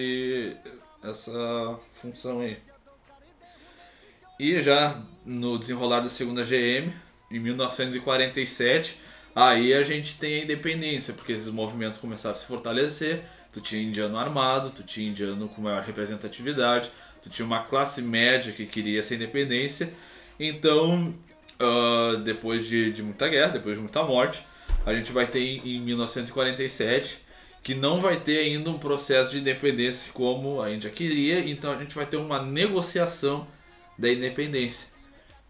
[1.03, 2.57] essa função aí.
[4.39, 6.93] E já no desenrolar da segunda GM,
[7.31, 8.97] em 1947,
[9.35, 13.81] aí a gente tem a independência, porque esses movimentos começaram a se fortalecer, tu tinha
[13.81, 18.99] indiano armado, tu tinha indiano com maior representatividade, tu tinha uma classe média que queria
[18.99, 19.91] essa independência,
[20.39, 21.15] então
[21.59, 24.43] ah, depois de, de muita guerra, depois de muita morte,
[24.85, 27.19] a gente vai ter em em 1947
[27.61, 31.77] que não vai ter ainda um processo de independência como a Índia queria, então a
[31.77, 33.45] gente vai ter uma negociação
[33.97, 34.87] da independência,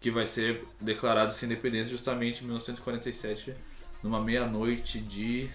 [0.00, 3.54] que vai ser declarada essa independência justamente em 1947,
[4.02, 5.48] numa meia-noite de.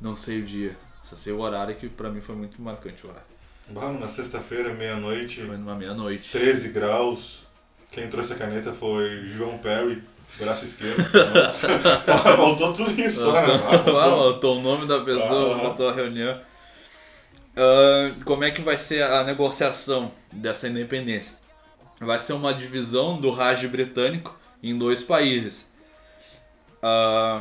[0.00, 3.10] não sei o dia, só sei o horário que pra mim foi muito marcante o
[3.10, 3.26] horário.
[3.68, 6.32] Bah, na sexta-feira, meia-noite, Foi numa meia-noite.
[6.32, 7.44] 13 graus.
[7.90, 10.02] Quem trouxe a caneta foi João Perry,
[10.38, 11.04] braço esquerdo.
[12.36, 13.42] Faltou tudo isso, né?
[13.42, 16.40] Faltou, Ah, faltou o nome da pessoa, faltou a reunião.
[17.56, 21.36] Ah, como é que vai ser a negociação dessa independência?
[22.04, 25.70] Vai ser uma divisão do Raj britânico em dois países.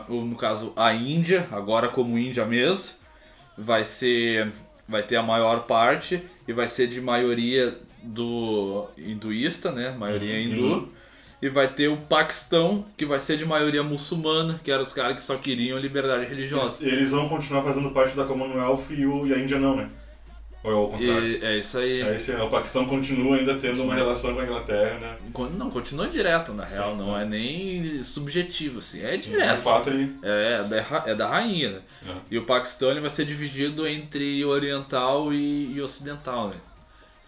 [0.07, 2.95] O- no caso, a Índia, agora como Índia mesmo,
[3.57, 4.51] vai ser
[4.87, 9.91] vai ter a maior parte e vai ser de maioria do hinduísta, né?
[9.91, 10.55] Maioria Uhum, hindu.
[10.55, 10.89] hindu.
[11.41, 15.15] E vai ter o Paquistão, que vai ser de maioria muçulmana, que eram os caras
[15.15, 16.83] que só queriam liberdade religiosa.
[16.83, 19.89] Eles, eles vão continuar fazendo parte da Commonwealth e, o, e a Índia não, né?
[20.63, 21.27] Ou é o contrário?
[21.27, 22.01] E é isso aí.
[22.01, 22.43] É isso aí, né?
[22.43, 23.99] O Paquistão continua ainda tendo uma Sim.
[23.99, 25.17] relação com a Inglaterra, né?
[25.57, 26.91] Não, continua direto, na real.
[26.91, 27.23] Sim, não é.
[27.23, 29.03] é nem subjetivo, assim.
[29.03, 29.61] É De direto.
[29.61, 30.15] fato, ele.
[30.21, 31.81] É, é da, é da rainha, né?
[32.07, 32.15] É.
[32.29, 36.57] E o Paquistão ele vai ser dividido entre oriental e, e ocidental, né?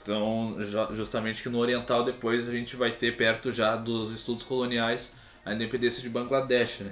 [0.03, 0.57] Então,
[0.91, 5.11] justamente que no oriental depois a gente vai ter perto já dos estudos coloniais
[5.45, 6.91] a independência de Bangladesh, né?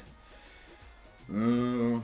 [1.30, 2.02] Hum,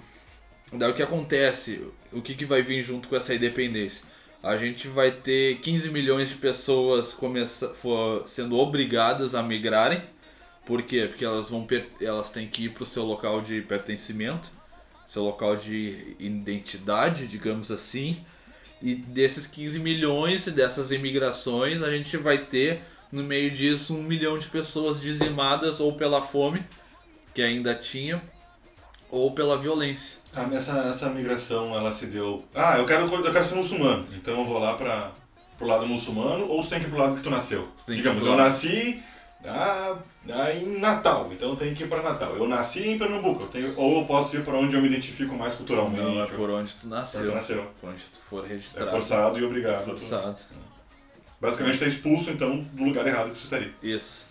[0.72, 1.82] daí o que acontece?
[2.12, 4.06] O que, que vai vir junto com essa independência?
[4.48, 10.02] A gente vai ter 15 milhões de pessoas começa, for, sendo obrigadas a migrarem.
[10.66, 11.06] Por quê?
[11.06, 11.68] Porque elas vão
[12.00, 14.50] elas têm que ir para o seu local de pertencimento,
[15.06, 18.24] seu local de identidade, digamos assim.
[18.82, 22.80] E desses 15 milhões e dessas imigrações, a gente vai ter
[23.12, 26.64] no meio disso um milhão de pessoas dizimadas ou pela fome,
[27.34, 28.24] que ainda tinha,
[29.10, 30.18] ou pela violência.
[30.36, 32.44] Ah, essa, essa migração, ela se deu.
[32.54, 35.12] Ah, eu quero, eu quero ser muçulmano, então eu vou lá para
[35.58, 37.68] pro lado muçulmano, ou tu tem que ir pro lado que tu nasceu.
[37.88, 39.02] Digamos, eu nasci
[39.44, 39.98] ah,
[40.30, 42.36] ah, em Natal, então eu tenho que ir para Natal.
[42.36, 45.36] Eu nasci em Pernambuco, eu tenho, ou eu posso ir para onde eu me identifico
[45.36, 46.04] mais culturalmente.
[46.04, 47.22] Não é por onde tu nasceu.
[47.22, 47.72] onde tu nasceu.
[47.80, 48.92] Por onde tu for É registrado.
[48.92, 49.86] forçado e obrigado.
[49.86, 50.42] Forçado.
[51.40, 53.74] Basicamente, tá expulso então do lugar errado que você estaria.
[53.82, 54.28] Isso.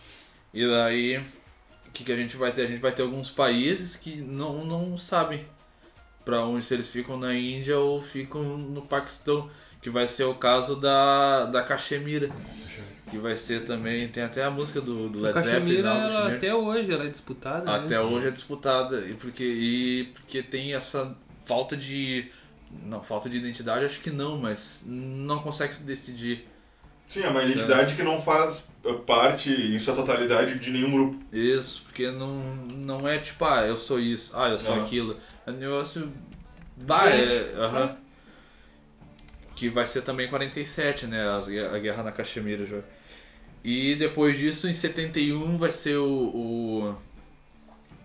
[0.52, 1.24] E daí,
[1.96, 2.62] que, que a gente vai ter?
[2.62, 5.46] A gente vai ter alguns países que não, não sabem
[6.24, 9.48] pra onde se eles ficam na Índia ou ficam no Paquistão.
[9.80, 12.28] Que vai ser o caso da, da Caxemira.
[13.08, 14.08] Que vai ser também.
[14.08, 17.64] Tem até a música do, do Led Zeppelin ela, até hoje, ela é disputada.
[17.64, 17.78] né?
[17.78, 19.06] Até hoje é disputada.
[19.06, 22.30] E porque, e porque tem essa falta de.
[22.84, 26.46] Não, falta de identidade, acho que não, mas não consegue se decidir.
[27.08, 28.64] Sim, é uma identidade que não faz
[29.06, 31.18] parte, em sua totalidade, de nenhum grupo.
[31.32, 32.28] Isso, porque não,
[32.66, 34.84] não é tipo, ah, eu sou isso, ah, eu sou Aham.
[34.84, 35.16] aquilo.
[35.46, 36.12] É um negócio.
[36.76, 37.96] Bah, é, Gente, aham.
[39.54, 41.26] Que vai ser também 47, né?
[41.30, 42.80] as A guerra na Caxemira já.
[43.64, 46.06] E depois disso, em 71, vai ser o.
[46.06, 46.96] O,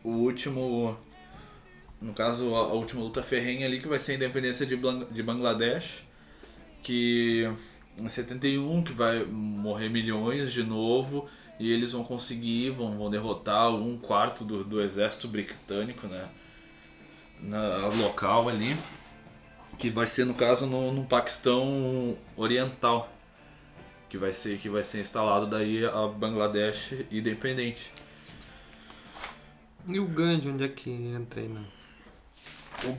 [0.04, 0.98] o último.
[2.02, 5.06] No caso, a, a última luta ferrenha ali, que vai ser a independência de, Blan-
[5.12, 6.04] de Bangladesh.
[6.82, 7.52] Que.
[7.98, 11.28] Em 71, que vai morrer milhões de novo.
[11.60, 16.28] E eles vão conseguir, vão, vão derrotar um quarto do, do exército britânico, né?
[17.40, 18.76] Na, local ali.
[19.78, 23.12] Que vai ser, no caso, no, no Paquistão Oriental.
[24.10, 27.92] Que vai ser, que vai ser instalado daí a Bangladesh independente.
[29.88, 31.64] E o Gandhi, onde é que entra aí, né?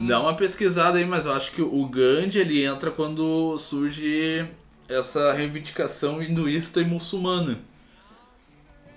[0.00, 4.48] Dá uma pesquisada aí, mas eu acho que o Gandhi ele entra quando surge
[4.92, 7.61] essa reivindicação hinduísta e muçulmana.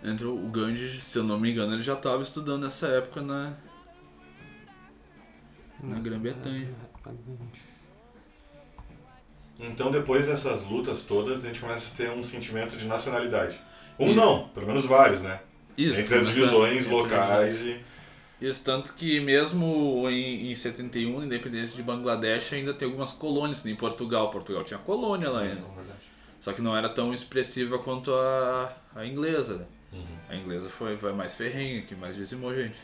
[0.03, 3.53] Entre o Gandhi, se eu não me engano, ele já estava estudando nessa época na,
[5.81, 6.67] na Grã-Bretanha.
[9.59, 13.59] Então, depois dessas lutas todas, a gente começa a ter um sentimento de nacionalidade.
[13.97, 15.39] Um não, pelo menos vários, né?
[15.77, 17.79] Isso, Entre as divisões locais e.
[18.41, 23.63] Isso, tanto que mesmo em, em 71, a independência de Bangladesh ainda tem algumas colônias,
[23.63, 24.29] nem Portugal.
[24.29, 25.63] Portugal tinha colônia lá ainda.
[26.45, 29.55] Só que não era tão expressiva quanto a, a inglesa.
[29.57, 29.65] né?
[29.93, 30.05] Uhum.
[30.29, 32.77] A inglesa foi, foi mais ferrenha, que mais dizimou gente.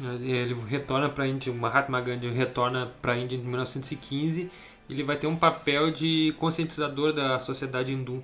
[0.00, 4.48] Ele ele retorna para a Índia, o Mahatma Gandhi retorna para a Índia em 1915
[4.88, 8.22] e ele vai ter um papel de conscientizador da sociedade hindu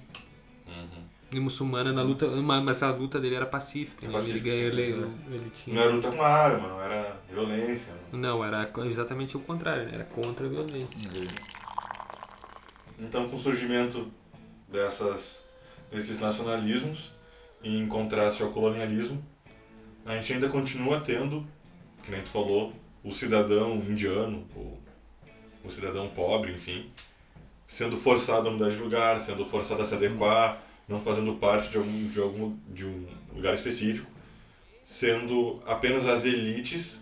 [0.69, 1.03] Uhum.
[1.33, 4.07] e muçulmana na luta, mas a luta dele era pacífica.
[4.07, 4.15] É né?
[4.15, 5.35] pacífica, ele, ele, é.
[5.35, 5.75] ele tinha...
[5.75, 7.93] Não era luta com arma, não era violência.
[8.13, 8.21] não.
[8.21, 9.91] Não, era exatamente o contrário, né?
[9.95, 11.11] era contra a violência.
[12.99, 14.11] Então, com o surgimento
[14.69, 15.45] dessas,
[15.91, 17.13] desses nacionalismos,
[17.63, 19.25] em contraste ao colonialismo,
[20.05, 21.47] a gente ainda continua tendo,
[22.03, 24.79] que nem tu falou, o cidadão indiano, o,
[25.65, 26.91] o cidadão pobre, enfim,
[27.67, 31.79] sendo forçado a mudar de lugar, sendo forçado a se adequar, não fazendo parte de
[31.79, 34.11] algum, de algum de um lugar específico,
[34.83, 37.01] sendo apenas as elites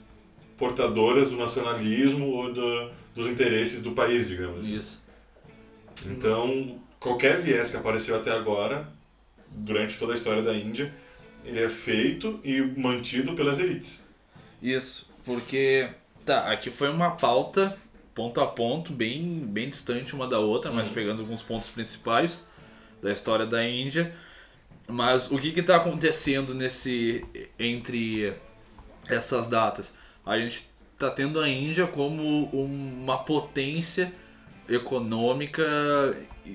[0.56, 4.76] portadoras do nacionalismo ou do, dos interesses do país, digamos assim.
[4.76, 5.01] Isso.
[6.06, 8.88] Então, qualquer viés que apareceu até agora,
[9.50, 10.92] durante toda a história da Índia,
[11.44, 14.00] ele é feito e mantido pelas elites.
[14.62, 15.88] Isso, porque
[16.24, 17.76] tá, aqui foi uma pauta
[18.14, 22.48] ponto a ponto, bem, bem distante uma da outra, mas pegando alguns pontos principais
[23.02, 24.14] da história da Índia.
[24.86, 27.24] Mas o que está acontecendo nesse
[27.58, 28.34] entre
[29.08, 29.94] essas datas?
[30.24, 34.12] A gente está tendo a Índia como uma potência
[34.68, 35.62] econômica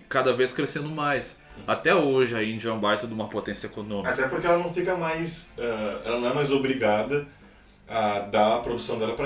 [0.10, 1.41] cada vez crescendo mais.
[1.65, 4.10] Até hoje a Índia é um baita de uma potência econômica.
[4.10, 5.48] Até porque ela não fica mais.
[5.58, 7.28] eh, ela não é mais obrigada
[7.89, 9.26] a dar a produção dela para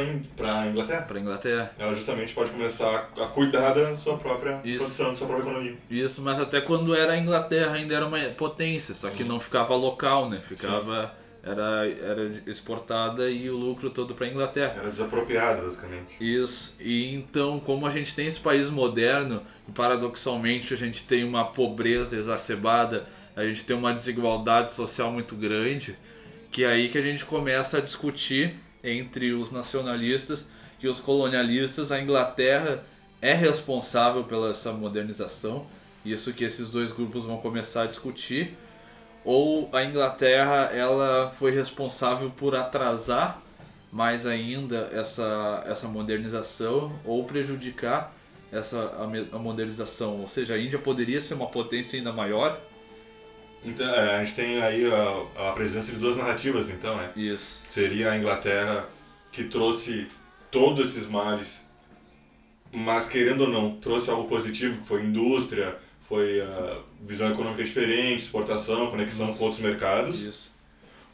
[0.60, 1.02] a Inglaterra.
[1.02, 1.72] Para Inglaterra.
[1.80, 4.84] Ela justamente pode começar a cuidar da sua própria Isso.
[4.84, 5.78] produção, da sua própria economia.
[5.90, 9.76] Isso, mas até quando era a Inglaterra ainda era uma potência, só que não ficava
[9.76, 10.40] local, né?
[10.48, 11.12] Ficava
[11.44, 14.76] era era exportada e o lucro todo para Inglaterra.
[14.80, 16.16] Era desapropriada, basicamente.
[16.20, 16.76] Isso.
[16.80, 21.46] E então, como a gente tem esse país moderno, e paradoxalmente a gente tem uma
[21.46, 25.96] pobreza exacerbada, a gente tem uma desigualdade social muito grande,
[26.52, 30.46] que é aí que a gente começa a discutir entre os nacionalistas
[30.82, 32.84] e os colonialistas, a Inglaterra
[33.22, 35.66] é responsável pela essa modernização,
[36.04, 38.58] isso que esses dois grupos vão começar a discutir,
[39.24, 43.42] ou a Inglaterra ela foi responsável por atrasar
[43.92, 48.14] mais ainda essa, essa modernização ou prejudicar
[48.52, 52.60] essa a, a modernização, ou seja, a Índia poderia ser uma potência ainda maior.
[53.64, 57.12] Então, é, a gente tem aí a, a presença de duas narrativas, então, né?
[57.16, 57.60] Isso.
[57.68, 58.86] seria a Inglaterra
[59.32, 60.08] que trouxe
[60.50, 61.66] todos esses males,
[62.72, 65.78] mas querendo ou não, trouxe algo positivo, que foi indústria,
[66.12, 70.22] foi a visão econômica diferente, exportação, conexão com outros mercados.
[70.22, 70.58] Isso.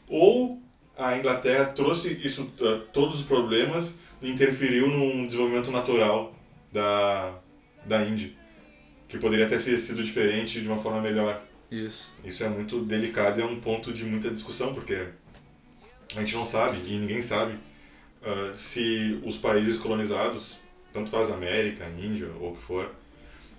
[0.08, 0.60] Ou
[0.96, 6.34] a Inglaterra trouxe isso, eh, todos os problemas e interferiu no desenvolvimento natural
[6.72, 7.38] da,
[7.86, 8.32] da Índia,
[9.06, 11.40] que poderia ter sido diferente de uma forma melhor.
[11.70, 12.12] Isso.
[12.24, 15.06] Isso é muito delicado e é um ponto de muita discussão, porque
[16.16, 17.56] a gente não sabe, e ninguém sabe,
[18.24, 20.56] ah, se os países colonizados,
[20.92, 22.92] tanto faz América, Índia ou o que for,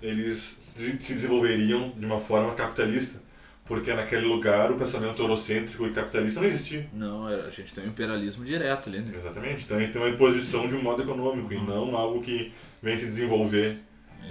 [0.02, 3.22] eles se desenvolveriam de uma forma capitalista,
[3.65, 6.89] porque naquele lugar o pensamento eurocêntrico e capitalista não existia.
[6.94, 9.13] Não, a gente tem um imperialismo direto ali, né?
[9.18, 9.63] Exatamente.
[9.65, 11.63] Então tem uma imposição de um modo econômico Uhum.
[11.63, 13.78] e não algo que vem se desenvolver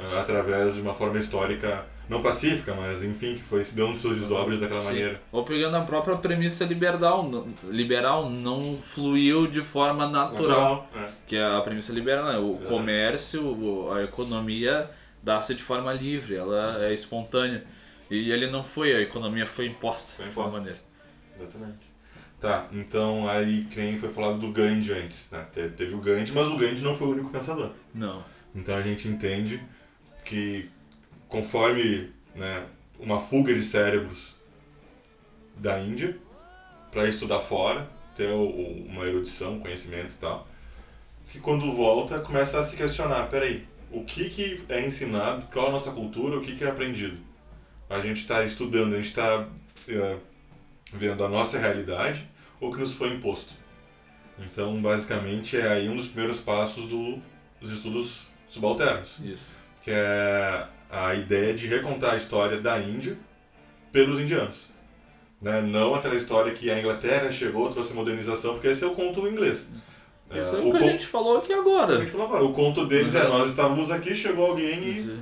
[0.00, 4.16] ah, através de uma forma histórica não pacífica, mas enfim, que foi se dando seus
[4.18, 4.87] desdobres daquela Sim.
[4.88, 5.20] maneira.
[5.30, 10.88] Ou pegando a própria premissa liberal, não- liberal não fluiu de forma natural.
[10.96, 11.08] é.
[11.26, 12.38] Que é a premissa liberal, né?
[12.38, 12.68] O Exatamente.
[12.68, 14.90] comércio, a economia
[15.22, 17.64] dá-se de forma livre, ela é espontânea.
[18.11, 20.61] E ele não foi, a economia foi imposta Foi de alguma imposta.
[20.61, 20.81] maneira.
[21.38, 21.88] Exatamente.
[22.40, 25.44] Tá, então aí quem foi falado do Gandhi antes, né?
[25.52, 27.72] Teve, teve o Gandhi, mas o Gandhi não foi o único pensador.
[27.92, 28.24] Não.
[28.54, 29.61] Então a gente entende
[30.24, 30.70] que
[31.28, 32.64] conforme né,
[32.98, 34.37] uma fuga de cérebros
[35.57, 36.16] da Índia
[36.92, 40.46] para estudar fora, ter o- uma erudição, conhecimento e tal,
[41.28, 45.68] que quando volta começa a se questionar, peraí, o que, que é ensinado, qual é
[45.68, 47.16] a nossa cultura, o que, que é aprendido?
[47.88, 49.48] A gente está estudando, a gente está
[50.92, 52.29] vendo a nossa realidade
[52.61, 53.55] ou o que nos foi imposto.
[54.38, 57.18] Então, basicamente, é aí um dos primeiros passos do,
[57.61, 59.55] dos estudos subalternos Isso.
[59.83, 63.16] que é a ideia de recontar a história da Índia
[63.92, 64.68] pelos indianos.
[65.40, 65.61] Né?
[65.61, 69.35] Não aquela história que a Inglaterra chegou, trouxe modernização, porque esse é o conto em
[70.30, 70.46] inglês.
[70.46, 71.98] Isso é, É, o que a gente falou aqui a agora.
[71.98, 73.38] gente falou agora, o conto deles é, Uhum.
[73.38, 75.20] nós estávamos aqui, chegou alguém e,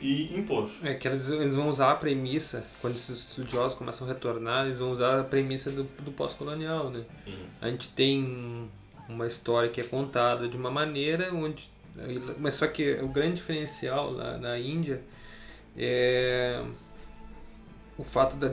[0.00, 0.84] e impôs.
[0.84, 4.78] É que eles, eles vão usar a premissa, quando esses estudiosos começam a retornar, eles
[4.80, 7.04] vão usar a premissa do, do pós-colonial, né?
[7.26, 7.32] Uhum.
[7.60, 8.68] A gente tem
[9.08, 11.70] uma história que é contada de uma maneira onde...
[12.38, 15.02] Mas só que o grande diferencial lá na Índia
[15.76, 16.62] é
[17.98, 18.48] o fato da,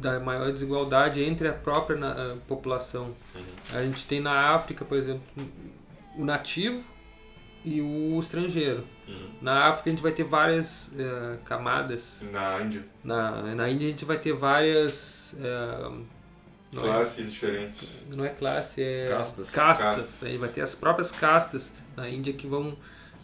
[0.00, 3.14] da maior desigualdade entre a própria na- a população.
[3.72, 5.22] A gente tem na África, por exemplo,
[6.16, 6.82] o nativo
[7.64, 8.84] e o estrangeiro.
[9.08, 9.28] Uhum.
[9.42, 12.22] Na África a gente vai ter várias eh, camadas.
[12.32, 15.36] Na Índia, Na, na Índia a gente vai ter várias.
[15.40, 15.90] eh,
[16.72, 18.02] não, é, classes diferentes.
[18.10, 19.06] não é classe, é.
[19.08, 19.50] Castas.
[19.50, 19.84] Castas.
[19.96, 20.24] Castas.
[20.24, 22.76] Aí vai ter as próprias castas na Índia que vão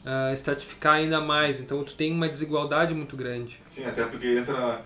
[0.04, 1.60] ah, estratificar ainda mais.
[1.60, 3.60] Então tu tem uma desigualdade muito grande.
[3.70, 4.82] Sim, até porque entra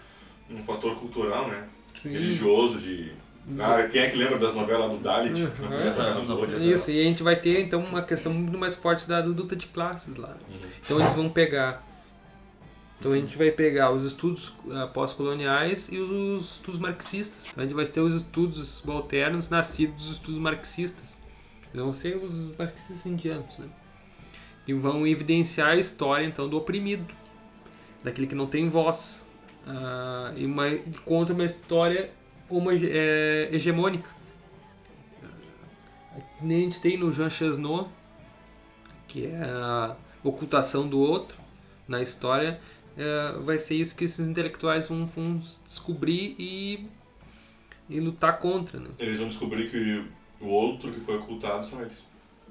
[0.50, 1.68] um fator cultural, né?
[1.94, 2.12] Sim.
[2.12, 3.12] Religioso, de...
[3.58, 5.42] Ah, quem é que lembra das novelas do Dalit?
[5.42, 6.72] Uhum.
[6.72, 9.66] Isso, e a gente vai ter então uma questão muito mais forte da luta de
[9.66, 10.36] classes lá.
[10.48, 10.68] Uhum.
[10.82, 11.86] Então eles vão pegar.
[12.98, 17.48] Então a gente vai pegar os estudos ah, pós-coloniais e os estudos marxistas.
[17.50, 21.18] Então, a gente vai ter os estudos subalternos nascidos dos estudos marxistas.
[21.74, 23.66] Vão ser os marxistas indianos, né?
[24.66, 27.12] E vão evidenciar a história então do oprimido,
[28.02, 29.23] daquele que não tem voz.
[29.66, 30.64] Ah, e uma,
[31.04, 32.10] conta uma história
[32.48, 34.10] homoge- é, hegemônica.
[36.40, 37.88] Nem a gente tem no Jean Chesnot,
[39.08, 41.38] que é a ocultação do outro
[41.88, 42.60] na história,
[42.96, 46.86] é, vai ser isso que esses intelectuais vão, vão descobrir e,
[47.88, 48.78] e lutar contra.
[48.78, 48.90] Né?
[48.98, 50.04] Eles vão descobrir que
[50.40, 52.04] o outro que foi ocultado são eles.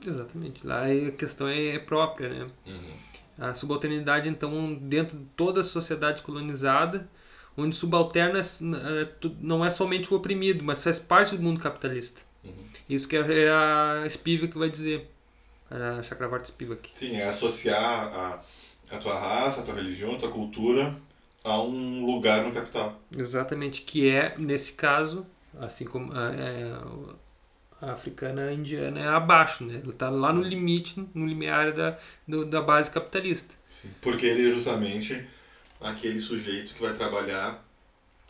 [0.06, 0.65] Exatamente.
[0.65, 2.30] Lá a questão é, é própria.
[2.30, 2.47] Né?
[3.38, 7.10] A subalternidade, então, dentro de toda a sociedade colonizada,
[7.58, 9.08] onde subalterno é, é,
[9.41, 12.22] não é somente o oprimido, mas faz parte do mundo capitalista.
[12.43, 12.54] Uhum.
[12.89, 15.10] Isso que é a Spivak que vai dizer.
[15.69, 16.89] A Chakravarti Spivak.
[16.93, 18.41] Sim, é associar a,
[18.91, 20.96] a tua raça, a tua religião, a tua cultura
[21.43, 23.00] a um lugar no capital.
[23.15, 25.26] Exatamente, que é, nesse caso,
[25.60, 27.15] assim como a, é, a
[27.91, 29.80] africana indiana é abaixo, né?
[29.84, 33.54] Ela está lá no limite, no limiar da, do- da base capitalista.
[34.02, 35.28] Porque ele é justamente
[35.82, 37.63] aquele sujeito que vai trabalhar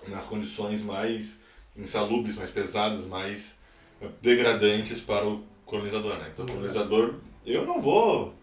[0.08, 1.42] nas condições mais
[1.78, 3.58] insalubres, mais pesadas, mais
[4.02, 6.30] eh, degradantes para o colonizador, né?
[6.34, 8.34] Então o colonizador, eu não vou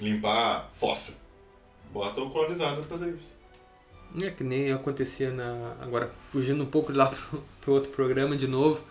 [0.00, 1.16] limpar fossa.
[1.92, 3.34] Bota o colonizado para fazer isso.
[4.22, 5.76] É que nem acontecia na.
[5.80, 8.82] Agora, fugindo um pouco lá pro, pro outro programa de novo,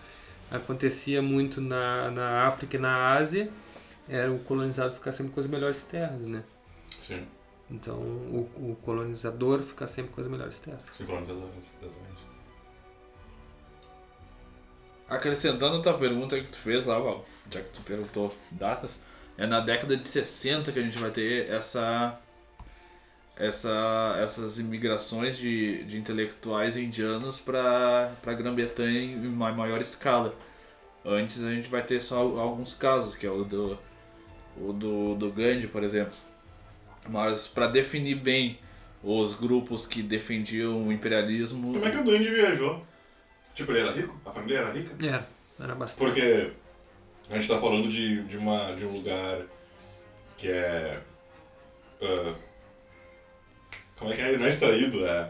[0.52, 3.52] acontecia muito na, na África e na Ásia,
[4.08, 6.44] era o colonizado ficar sempre com as melhores terras, né?
[7.02, 7.28] Sim,
[7.70, 10.82] Então, o, o colonizador ficar sempre com as melhores terras.
[10.92, 12.26] sim, colonizador, exatamente.
[15.08, 16.98] Acrescentando a tua pergunta que tu fez lá,
[17.52, 19.04] já que tu perguntou datas,
[19.38, 22.20] é na década de 60 que a gente vai ter essa,
[23.38, 30.34] essa, essas imigrações de, de intelectuais indianos para a Grã-Bretanha em uma maior escala.
[31.04, 33.78] Antes a gente vai ter só alguns casos, que é o do,
[34.58, 36.16] o do, do Gandhi, por exemplo.
[37.10, 38.58] Mas para definir bem
[39.04, 41.74] os grupos que defendiam o imperialismo.
[41.74, 42.84] Como é que o Gandhi viajou?
[43.54, 44.20] Tipo, ele era rico?
[44.26, 45.06] A família era rica?
[45.06, 46.00] Era, era bastante.
[46.00, 46.52] Porque
[47.30, 49.42] a gente tá falando de, de, uma, de um lugar
[50.36, 51.00] que é.
[52.02, 52.36] ah,
[53.98, 54.38] como é que é?
[54.38, 55.30] Não é extraído, é.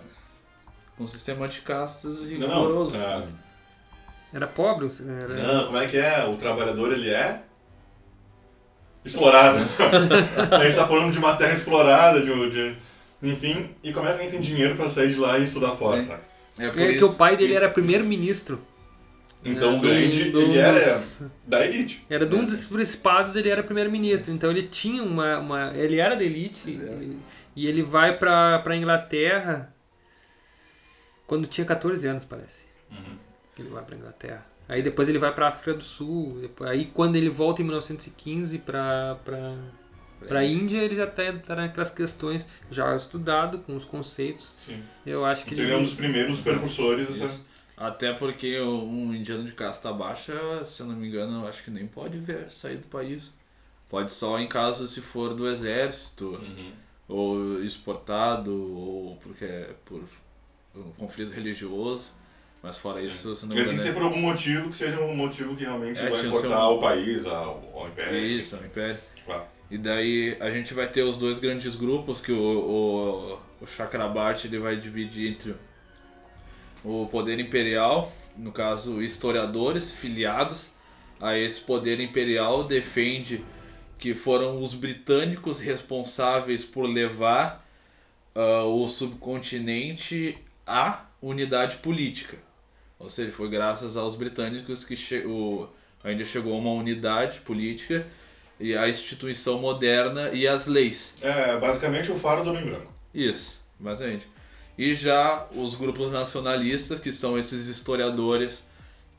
[1.00, 2.62] um sistema de castas e Não, não.
[2.62, 2.98] rigoroso.
[2.98, 3.24] ah,
[4.34, 5.34] Era pobre, era.
[5.36, 6.26] não, como é que é?
[6.26, 7.42] O trabalhador ele é.
[9.04, 9.60] Explorado.
[10.52, 12.78] a gente tá falando de uma terra explorada, de, de.
[13.22, 16.02] Enfim, e como é que alguém tem dinheiro pra sair de lá e estudar fora,
[16.02, 16.08] Sim.
[16.08, 16.22] sabe?
[16.58, 18.60] É por É que isso o pai dele era primeiro-ministro.
[19.46, 22.06] Então o Gandhi, do- ele era dos- da elite.
[22.10, 24.34] Era de um dos principados, ele era primeiro-ministro.
[24.34, 25.72] Então ele tinha uma, uma.
[25.76, 26.68] Ele era da elite.
[26.68, 27.18] E,
[27.56, 29.72] e ele vai pra, pra Inglaterra
[31.28, 32.66] quando tinha 14 anos, parece.
[32.92, 33.18] Uhum.
[33.58, 34.46] Ele vai pra Inglaterra.
[34.68, 36.40] Aí depois ele vai pra África do Sul.
[36.42, 39.54] Depois, aí quando ele volta em 1915 pra, pra,
[40.28, 44.54] pra Índia, ele já tá, tá naquelas questões já estudado com os conceitos.
[44.58, 44.82] Sim.
[45.06, 45.88] Eu acho que Então ele é um ele.
[45.88, 47.42] dos primeiros precursores dessa.
[47.78, 51.72] Até porque um indiano de casta baixa, se eu não me engano, eu acho que
[51.72, 53.34] nem pode ver, sair do país.
[53.90, 56.72] Pode só em caso se for do exército, Uhum.
[57.08, 60.02] ou exportado, ou porque é por
[60.76, 62.12] um conflito religioso.
[62.64, 63.08] Mas fora Sim.
[63.08, 63.88] isso, se não me Ele tem que engano.
[63.88, 66.80] ser por algum motivo que seja um motivo que realmente É, vai importar um- ao
[66.80, 68.18] país, ao, ao império.
[68.26, 68.98] isso, um império.
[69.24, 69.44] Claro.
[69.70, 74.48] E daí a gente vai ter os dois grandes grupos que o, o, o Chakrabarti
[74.48, 75.56] ele vai dividir entre
[76.86, 80.74] o poder imperial, no caso historiadores filiados
[81.20, 83.44] a esse poder imperial defende
[83.98, 87.66] que foram os britânicos responsáveis por levar
[88.36, 92.38] uh, o subcontinente à unidade política.
[93.00, 95.68] Ou seja, foi graças aos britânicos que o,
[96.04, 98.06] a Índia chegou a uma unidade política
[98.60, 101.14] e a instituição moderna e as leis.
[101.22, 102.94] É, basicamente o faro do branco.
[103.14, 104.28] Isso, basicamente.
[104.78, 108.70] E já os grupos nacionalistas, que são esses historiadores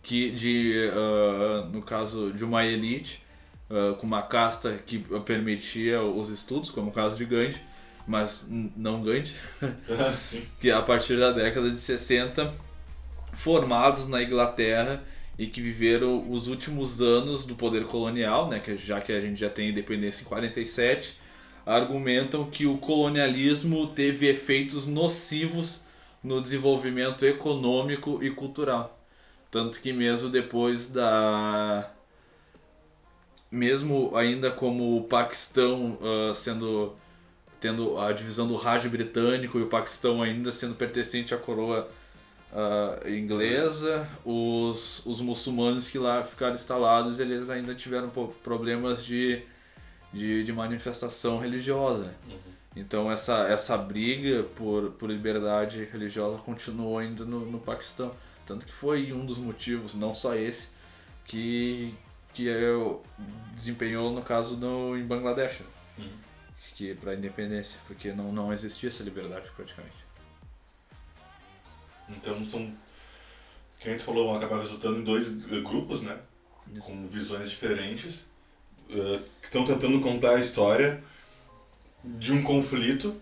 [0.02, 3.22] que de uh, no caso de uma elite
[3.68, 7.60] uh, com uma casta que permitia os estudos, como o caso de Gandhi,
[8.06, 9.34] mas não Gandhi,
[10.60, 12.54] que a partir da década de 60
[13.32, 15.02] formados na Inglaterra
[15.38, 19.38] e que viveram os últimos anos do poder colonial, né, que já que a gente
[19.38, 21.18] já tem independência em 47,
[21.66, 25.84] argumentam que o colonialismo teve efeitos nocivos
[26.22, 28.96] no desenvolvimento econômico e cultural.
[29.50, 31.90] Tanto que mesmo depois da.
[33.50, 36.94] Mesmo ainda como o Paquistão uh, sendo.
[37.60, 41.88] tendo a divisão do Raj britânico e o Paquistão ainda sendo pertencente à coroa
[42.52, 48.10] uh, inglesa, os, os muçulmanos que lá ficaram instalados, eles ainda tiveram
[48.42, 49.42] problemas de,
[50.16, 52.14] de, de manifestação religiosa.
[52.28, 52.38] Uhum.
[52.74, 58.14] Então essa, essa briga por, por liberdade religiosa continuou ainda no, no Paquistão.
[58.46, 60.68] Tanto que foi um dos motivos, não só esse,
[61.24, 61.94] que,
[62.32, 63.02] que eu
[63.54, 65.62] desempenhou no caso no, em Bangladesh.
[65.98, 66.26] Uhum.
[66.74, 69.96] Que para a independência, porque não, não existia essa liberdade praticamente.
[72.08, 72.72] Então são.
[73.80, 76.18] Que a gente falou, acabar resultando em dois eh, grupos, né?
[76.80, 78.26] Com visões diferentes,
[78.90, 81.02] uh, que estão tentando contar a história
[82.04, 83.14] de um conflito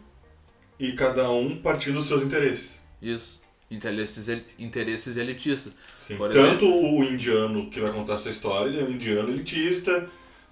[0.79, 2.81] e cada um partindo dos seus interesses.
[3.01, 3.43] Isso.
[3.71, 5.73] Interesses, interesses elitistas.
[5.99, 6.17] Sim.
[6.31, 10.09] Tanto o indiano que vai contar essa história, ele é um indiano elitista,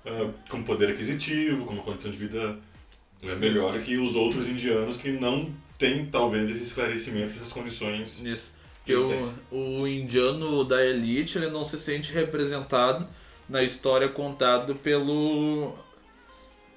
[0.06, 2.58] uh, com poder aquisitivo, com uma condição de vida
[3.22, 3.84] uh, melhor Isso.
[3.84, 8.20] que os outros indianos que não têm, talvez, esse esclarecimento, essas condições.
[8.24, 8.54] Isso.
[8.78, 13.06] Porque o, o indiano da elite ele não se sente representado
[13.48, 15.74] na história contada pelo,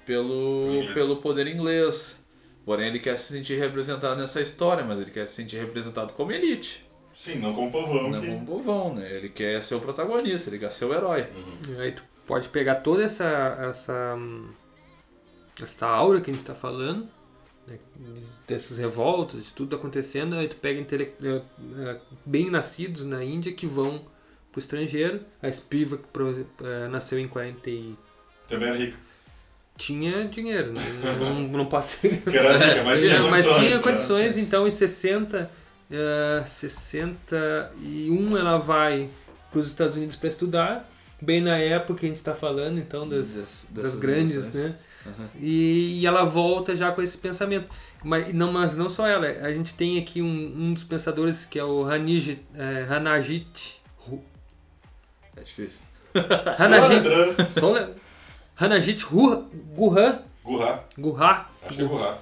[0.04, 2.24] pelo, pelo poder inglês.
[2.64, 6.32] Porém, ele quer se sentir representado nessa história, mas ele quer se sentir representado como
[6.32, 6.84] elite.
[7.12, 8.10] Sim, não como povão.
[8.10, 8.26] Não que...
[8.26, 9.10] como povão, né?
[9.10, 11.22] Ele quer ser o protagonista, ele quer ser o herói.
[11.22, 11.80] Uhum.
[11.80, 14.18] Aí tu pode pegar toda essa essa
[15.62, 17.08] essa aura que a gente está falando,
[17.66, 17.78] né?
[18.46, 21.14] dessas revoltas, de tudo acontecendo, aí tu pega intele...
[21.22, 21.42] É,
[21.88, 24.04] é, bem nascidos na Índia que vão
[24.56, 25.20] pro estrangeiro.
[25.42, 26.04] A Spivak
[26.64, 27.94] é, nasceu em 40 e...
[28.48, 29.06] Também era rica
[29.78, 30.80] tinha dinheiro, né?
[31.20, 32.22] não, não posso ser.
[32.22, 33.30] Caraca, mas tinha condições.
[33.30, 35.50] Mas tinha condições, então em 60,
[35.90, 39.10] uh, 61 ela vai
[39.50, 40.90] para os Estados Unidos para estudar,
[41.20, 44.74] bem na época que a gente está falando, então, das, das, das grandes, né?
[45.04, 45.26] Uhum.
[45.40, 47.68] E, e, ela volta já com esse pensamento.
[48.02, 51.58] Mas não, mas não só ela, a gente tem aqui um, um dos pensadores que
[51.58, 53.82] é o Hanijit, é, Hanajit.
[55.36, 55.80] É difícil.
[56.58, 57.04] Hanajit.
[57.58, 57.88] Só
[58.58, 59.44] Hanajit Gurha.
[60.44, 60.84] Gurha.
[60.96, 61.46] Gurha.
[61.62, 62.18] Acho que é Gurha.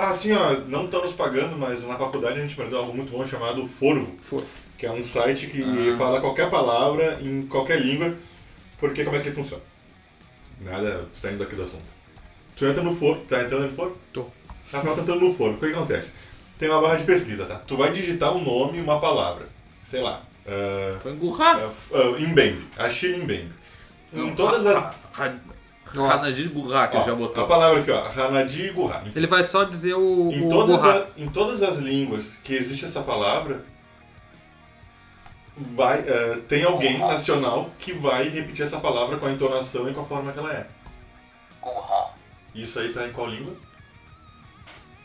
[0.00, 3.24] Assim, ó, não estão nos pagando, mas na faculdade a gente aprendeu algo muito bom
[3.24, 4.16] chamado Forvo.
[4.20, 4.46] Forvo.
[4.76, 5.96] Que é um site que ah.
[5.96, 8.12] fala qualquer palavra em qualquer língua.
[8.78, 9.62] Porque como é que ele funciona?
[10.60, 11.84] Nada saindo aqui do assunto.
[12.56, 13.20] Tu entra no Forvo.
[13.24, 13.96] Tá entrando no Forvo?
[14.12, 14.26] Tô.
[14.72, 15.56] Rafael tá entrando no Forvo.
[15.56, 16.12] O que, que acontece?
[16.58, 17.56] Tem uma barra de pesquisa, tá?
[17.56, 19.48] Tu vai digitar um nome e uma palavra.
[19.84, 20.22] Sei lá.
[20.46, 21.58] Uh, Foi Gurra.
[21.58, 22.66] Uh, uh, Imbembe.
[22.76, 23.52] Achille Imbembe.
[24.12, 24.94] Em todas as.
[25.94, 27.44] Hanadi Gurra, que ó, já botou.
[27.44, 28.08] A palavra aqui, ó.
[28.08, 29.02] Hanadi Gurra.
[29.14, 30.30] Ele vai só dizer o.
[30.32, 33.64] Em, o todas a, em todas as línguas que existe essa palavra,
[35.56, 40.00] vai, uh, tem alguém nacional que vai repetir essa palavra com a entonação e com
[40.00, 40.66] a forma que ela é.
[41.60, 42.12] Gurra.
[42.54, 43.54] Isso aí tá em qual língua?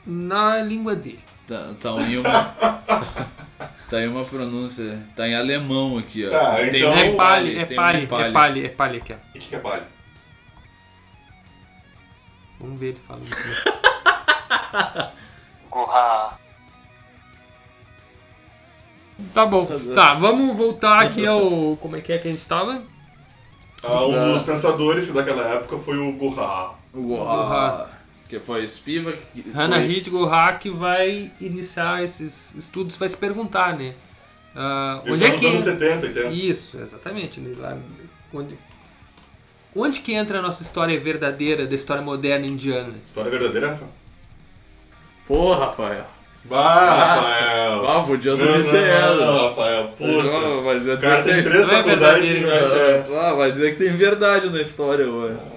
[0.06, 1.20] Na língua dele.
[1.48, 3.28] Tá, tá em uma.
[3.90, 5.00] tá em uma pronúncia.
[5.16, 6.30] Tá em alemão aqui, ó.
[6.30, 6.94] Tá, tem então.
[6.94, 9.18] É pali, é pali, é pali, é pali aqui, ó.
[9.34, 9.84] E o que, que é pali?
[12.60, 13.28] Vamos ver ele falando.
[15.70, 16.40] Gurra.
[19.34, 19.68] Tá bom.
[19.94, 21.78] Tá, vamos voltar aqui ao.
[21.78, 22.82] Como é que é que a gente estava?
[23.84, 26.76] Ah, um dos pensadores daquela época foi o Gurra.
[26.94, 27.97] O Gurra.
[28.30, 29.14] Que foi Spiva.
[29.54, 30.58] Hannah foi...
[30.60, 33.94] Que vai iniciar esses estudos, vai se perguntar, né?
[34.56, 35.46] Uh, onde é que...
[35.46, 36.28] anos 70, 80.
[36.30, 37.40] Isso, exatamente.
[37.40, 37.56] Né?
[37.58, 37.78] Lá,
[38.34, 38.58] onde,
[39.76, 42.94] onde que entra a nossa história verdadeira, da história moderna indiana?
[43.06, 43.92] História verdadeira, Rafael?
[45.28, 46.06] Porra, Rafael.
[46.46, 47.88] Bah, Rafael!
[47.88, 49.26] Ah, podia Não, dormir não, sem ela.
[49.26, 50.24] não, Rafael, puta.
[50.24, 53.16] Não, mas O cara tem três é faculdades de verdadeiro, verdade.
[53.16, 55.57] Ah, vai dizer que tem verdade na história, mano.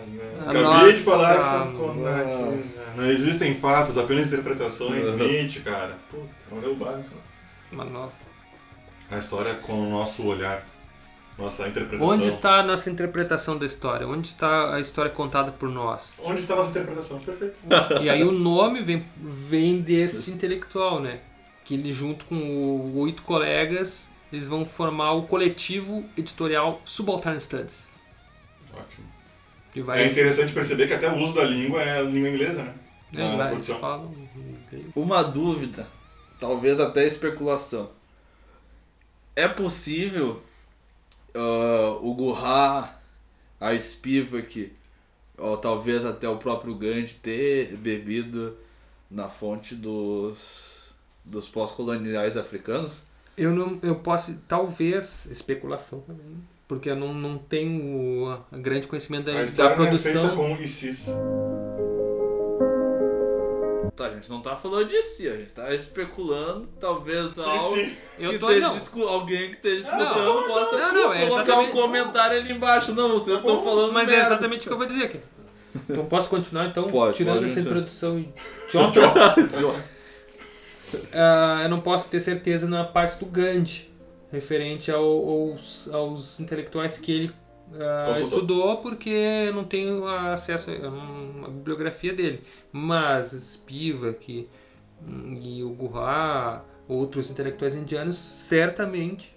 [0.50, 2.60] Acabei Nossa, de falar que são.
[2.96, 5.06] Não existem fatos, apenas interpretações.
[5.08, 5.16] Uhum.
[5.16, 5.96] Nietzsche, cara.
[6.10, 7.16] Puta, não deu o básico.
[7.72, 8.20] Mas, nossa.
[9.10, 10.64] A história com o nosso olhar,
[11.38, 12.14] nossa interpretação.
[12.14, 14.06] Onde está a nossa interpretação da história?
[14.06, 16.14] Onde está a história contada por nós?
[16.22, 17.18] Onde está a nossa interpretação?
[17.20, 17.58] Perfeito.
[18.02, 21.20] E aí o nome vem, vem desse intelectual, né?
[21.64, 27.96] Que ele junto com o- oito colegas, eles vão formar o coletivo editorial Subaltern Studies.
[28.72, 29.06] Ótimo.
[29.76, 32.74] Vai, É interessante perceber que até o uso da língua é a língua inglesa, né?
[33.12, 33.78] né, Na, na produção.
[33.78, 34.14] falam.
[34.94, 35.86] Uma dúvida,
[36.38, 37.90] talvez até especulação.
[39.36, 40.42] É possível
[41.34, 43.00] ah, o Gurra,
[43.60, 44.72] a Spivak,
[45.38, 48.56] ou talvez até o próprio Gandhi ter bebido
[49.10, 50.94] na fonte dos,
[51.24, 53.02] dos pós-coloniais africanos?
[53.36, 56.26] Eu não, eu posso, talvez, especulação também,
[56.70, 60.36] porque eu não, não tenho a grande conhecimento da, A da não é feita produção.
[60.36, 61.06] com ICIS.
[63.96, 68.38] Tá, a gente não tá falando de si, a gente tá especulando, talvez algo que
[68.38, 72.38] tô, esteja alguém que esteja Não, escutando possa não, não, é colocar exatamente- um comentário
[72.38, 72.94] ali embaixo.
[72.94, 74.26] Não, vocês estão falando Mas é merda.
[74.28, 75.20] exatamente o que eu vou dizer aqui.
[75.88, 77.72] Eu posso continuar então, Pode, tirando pode, essa então.
[77.72, 78.18] introdução
[78.68, 79.36] idiota?
[81.12, 83.89] Ah, eu não posso ter certeza na parte do Gandhi,
[84.32, 87.32] referente ao- aos, aos intelectuais que ele
[88.06, 88.22] Consultou.
[88.22, 92.42] estudou, porque eu não tenho acesso a uma bibliografia dele.
[92.72, 94.48] Mas Spivak
[95.06, 99.36] hum, e o Gurra, outros intelectuais indianos, certamente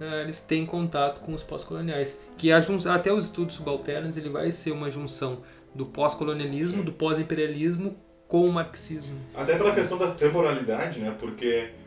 [0.00, 2.18] ah, eles têm contato com os pós-coloniais.
[2.36, 5.42] Que até os estudos subalternos ele vai ser uma junção
[5.74, 7.96] do pós-colonialismo, do pós-imperialismo
[8.26, 9.18] com o marxismo.
[9.34, 11.14] Até pela questão da temporalidade, né?
[11.18, 11.81] Porque uh,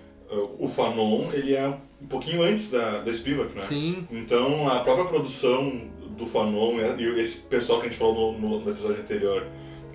[0.60, 1.68] o Fanon, ele é
[2.02, 3.64] um pouquinho antes da, da Spivak, né?
[3.64, 5.82] Sim, Então, a própria produção
[6.18, 9.46] do Fanon e esse pessoal que a gente falou no, no- episódio anterior,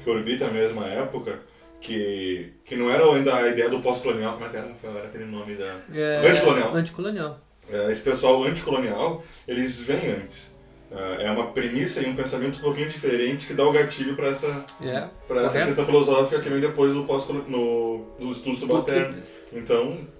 [0.03, 1.39] que orbita a mesma época,
[1.81, 4.97] que, que não era ainda a ideia do pós-colonial, como é que era, Rafael?
[4.99, 5.78] Era aquele nome da...
[5.95, 6.74] é, Anticolonial.
[6.74, 7.41] Anticolonial.
[7.70, 10.51] É, esse pessoal anticolonial, eles vêm antes.
[10.93, 14.26] É é uma premissa e um pensamento um pouquinho diferente que dá o gatilho para
[14.26, 19.16] essa, É, pra essa questão filosófica que vem depois do pós no, no estudo subalterno.
[19.53, 20.20] Então, é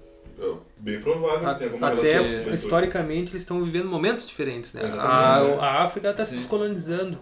[0.77, 2.19] bem provável que tenha alguma Até relação.
[2.23, 2.55] com a leitura.
[2.55, 4.81] historicamente eles estão vivendo momentos diferentes, né?
[4.83, 5.59] A, Exatamente, é.
[5.63, 7.17] a África está se descolonizando.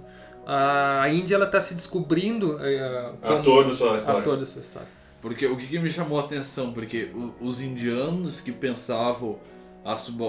[0.46, 4.20] A Índia ela está se descobrindo eh, como Ator da sua história.
[4.22, 4.88] ator da sua história.
[5.22, 6.72] Porque o que, que me chamou a atenção?
[6.74, 7.10] Porque
[7.42, 9.38] os indianos que pensavam
[9.86, 10.26] a, suba-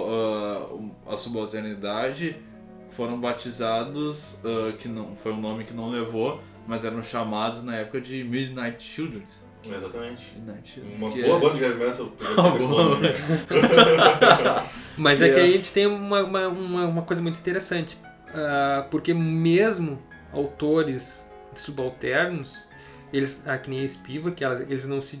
[1.07, 2.35] ah, a subalternidade
[2.89, 7.77] foram batizados, ah, que não foi um nome que não levou, mas eram chamados na
[7.77, 9.23] época de Midnight Children.
[9.65, 10.33] Exatamente.
[10.97, 12.11] Uma que boa é- banda de heavy metal.
[14.97, 17.97] Mas Que é que é- aí a gente tem uma, uma, uma, coisa muito interessante.
[18.33, 20.01] Ah, porque mesmo
[20.33, 22.67] autores subalternos,
[23.11, 25.19] eles, ah, que nem a Espiva, que elas, eles não se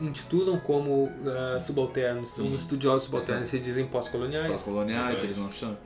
[0.00, 4.50] intitulam como ah, subalternos, são estudiosos subalternos, se dizem pós-coloniais.
[4.50, 5.76] Pós-coloniais, eles não chamam.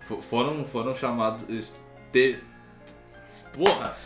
[0.00, 1.48] Fo- Foram, foram chamados.
[1.48, 1.78] eles
[2.12, 2.38] te-
[3.52, 3.96] Porra!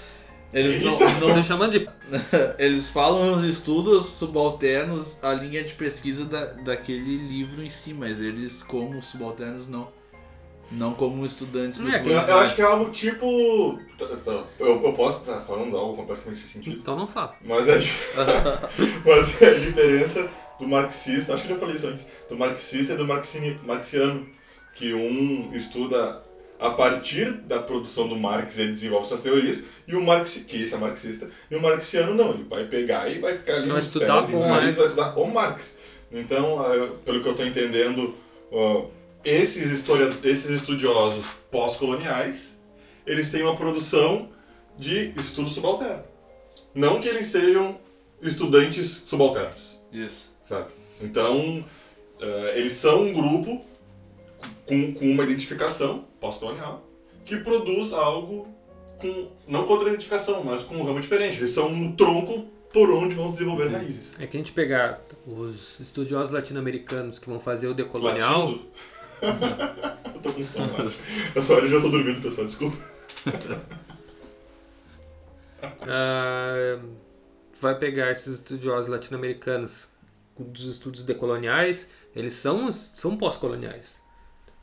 [0.52, 0.96] Eles não,
[1.28, 1.88] não chamando de
[2.58, 8.20] Eles falam os estudos subalternos, a linha de pesquisa da, daquele livro em si, mas
[8.20, 9.88] eles, como subalternos, não.
[10.70, 13.78] Não como estudantes É, da que- Eu, eu acho que é algo tipo.
[13.98, 16.78] tá, tá, Eu, eu posso estar falando algo completamente sem sentido.
[16.80, 17.36] Então não fala.
[17.44, 17.76] Mas é,
[19.04, 22.94] mas é a diferença do marxista, acho que eu já falei isso antes, do marxista
[22.94, 24.26] e do marxini, marxiano,
[24.74, 26.22] que um estuda
[26.62, 30.74] a partir da produção do Marx, ele desenvolve suas teorias, e o Marx, que esse
[30.74, 33.78] é marxista, e o marxiano não, ele vai pegar e vai ficar ali Vai no
[33.80, 34.62] estudar cérebro, o Marx.
[34.62, 35.76] raiz, vai estudar o Marx.
[36.12, 38.14] Então, eh, pelo que eu estou entendendo,
[39.24, 42.60] esses, historia, esses estudiosos pós-coloniais,
[43.04, 44.28] eles têm uma produção
[44.78, 46.04] de estudo subalterno.
[46.74, 47.80] Não que eles sejam
[48.20, 50.30] estudantes subalternos, Isso.
[50.44, 50.66] sabe?
[51.00, 51.64] Então,
[52.20, 53.64] eh, eles são um grupo
[54.66, 56.88] com, com uma identificação pós-colonial
[57.24, 58.48] que produz algo
[58.98, 61.38] com, não contra identificação, mas com um ramo diferente.
[61.38, 64.18] Eles são um tronco por onde vão se desenvolver raízes.
[64.18, 68.70] É que a gente pegar os estudiosos latino-americanos que vão fazer o decolonial, Latindo.
[70.14, 70.98] eu tô com sono, acho.
[71.34, 72.76] Essa hora eu já tô dormindo, pessoal, desculpa.
[75.82, 76.78] ah,
[77.60, 79.88] vai pegar esses estudiosos latino-americanos
[80.38, 84.01] dos estudos decoloniais, eles são, são pós-coloniais.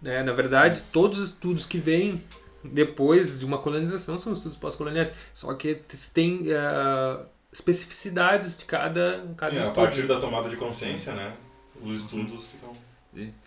[0.01, 0.23] Né?
[0.23, 2.23] Na verdade, todos os estudos que vêm
[2.63, 5.13] depois de uma colonização são estudos pós-coloniais.
[5.33, 5.75] Só que
[6.13, 7.19] tem eh,
[7.51, 9.75] especificidades de cada, cada Sim, a estudo.
[9.75, 11.33] partir da tomada de consciência, né?
[11.81, 12.73] Os estudos ficam.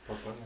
[0.07, 0.37] Falar?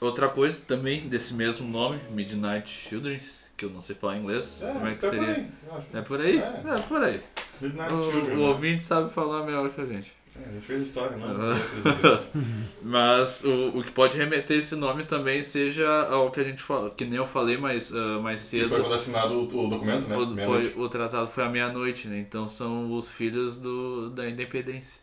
[0.00, 4.58] outra coisa também desse mesmo nome, Midnight Children's, que eu não sei falar inglês.
[4.60, 5.26] Como é que tá seria?
[5.26, 5.86] Por aí.
[5.94, 6.38] É por aí?
[6.38, 6.74] É.
[6.74, 7.22] É, por aí.
[7.60, 8.34] Midnight O, Children.
[8.34, 8.46] o né?
[8.48, 10.12] ouvinte sabe falar melhor que a gente.
[10.44, 11.34] É, a gente fez história, não?
[11.54, 12.30] Vezes.
[12.82, 16.90] Mas o, o que pode remeter esse nome também seja ao que a gente falou,
[16.90, 18.68] que nem eu falei mais, ah, mais cedo.
[18.68, 20.16] foi quando assinado o, o documento, né?
[20.16, 22.18] o, foi, o tratado foi à meia-noite, né?
[22.18, 25.00] Então são os filhos do, da independência.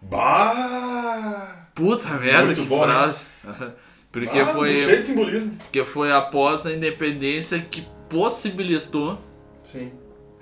[0.00, 1.66] Bah!
[1.74, 2.92] Puta merda, Muito que bom, né?
[2.92, 3.24] frase.
[4.12, 5.56] Porque, Ah, foi, Cheio de simbolismo.
[5.58, 9.18] porque foi após a independência que possibilitou
[9.62, 9.92] Sim.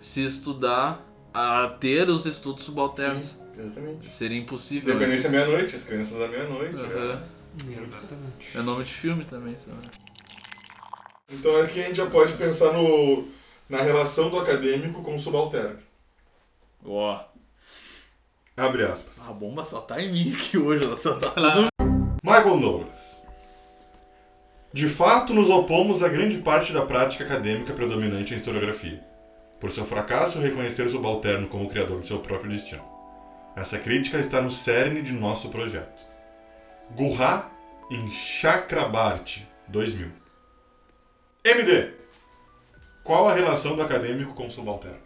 [0.00, 1.04] se estudar
[1.34, 3.24] a ter os estudos subalternos.
[3.26, 4.12] Sim, exatamente.
[4.12, 4.94] Seria impossível.
[4.94, 6.74] Independência meia-noite, as crianças da meia-noite.
[6.76, 6.82] né?
[6.94, 7.22] Aham.
[7.68, 8.58] Exatamente.
[8.58, 9.78] É nome de filme também, sabe?
[11.32, 13.26] Então aqui a gente já pode pensar no,
[13.68, 15.78] na relação do acadêmico com o subalterno.
[16.84, 17.20] Ó,
[18.56, 19.20] Abre aspas.
[19.28, 21.66] a bomba só tá em mim aqui hoje, ela só tá Claro.
[22.22, 23.16] Michael Douglas.
[24.72, 29.02] De fato, nos opomos a grande parte da prática acadêmica predominante em historiografia,
[29.58, 32.84] por seu fracasso em reconhecer o subalterno como criador de seu próprio destino.
[33.56, 36.04] Essa crítica está no cerne de nosso projeto.
[36.90, 37.50] Gurra
[37.90, 40.12] em Chakrabarti, 2000.
[41.42, 41.92] MD.
[43.02, 44.98] Qual a relação do acadêmico com o subalterno?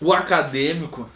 [0.00, 1.10] O acadêmico,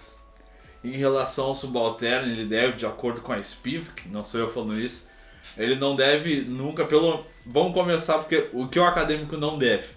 [0.84, 4.78] em relação ao subalterno, ele deve, de acordo com a Spivak, não sou eu falando
[4.78, 5.08] isso,
[5.56, 7.24] ele não deve nunca, pelo.
[7.46, 9.92] Vamos começar porque o que o acadêmico não deve,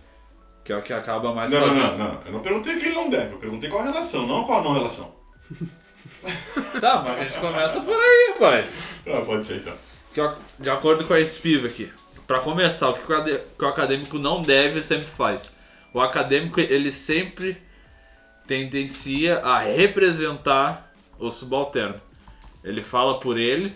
[0.63, 1.97] que é o que acaba mais Não, não, fazendo.
[1.97, 2.21] não, não.
[2.25, 4.59] Eu não perguntei o que ele não deve, eu perguntei qual a relação, não qual
[4.59, 5.13] a não relação.
[6.79, 8.67] Tá, mas a gente começa por aí, pai.
[9.07, 9.73] Ah, pode ser então.
[10.59, 11.91] De acordo com a Spivak,
[12.27, 15.55] para começar, o que o acade- que o acadêmico não deve sempre faz.
[15.93, 17.57] O acadêmico ele sempre
[18.47, 21.99] tendencia a representar o subalterno.
[22.63, 23.73] Ele fala por ele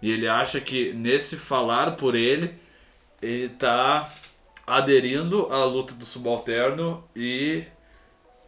[0.00, 2.54] e ele acha que nesse falar por ele
[3.20, 4.08] ele está
[4.66, 7.62] aderindo à luta do subalterno e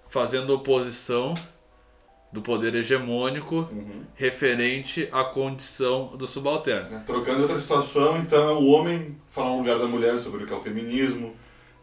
[0.08, 1.34] fazendo oposição
[2.34, 3.68] do poder hegemônico
[4.16, 6.90] referente à condição do subalterno.
[6.90, 7.04] Né?
[7.06, 10.56] Trocando outra situação, então o homem falar no lugar da mulher sobre o que é
[10.56, 11.32] o feminismo,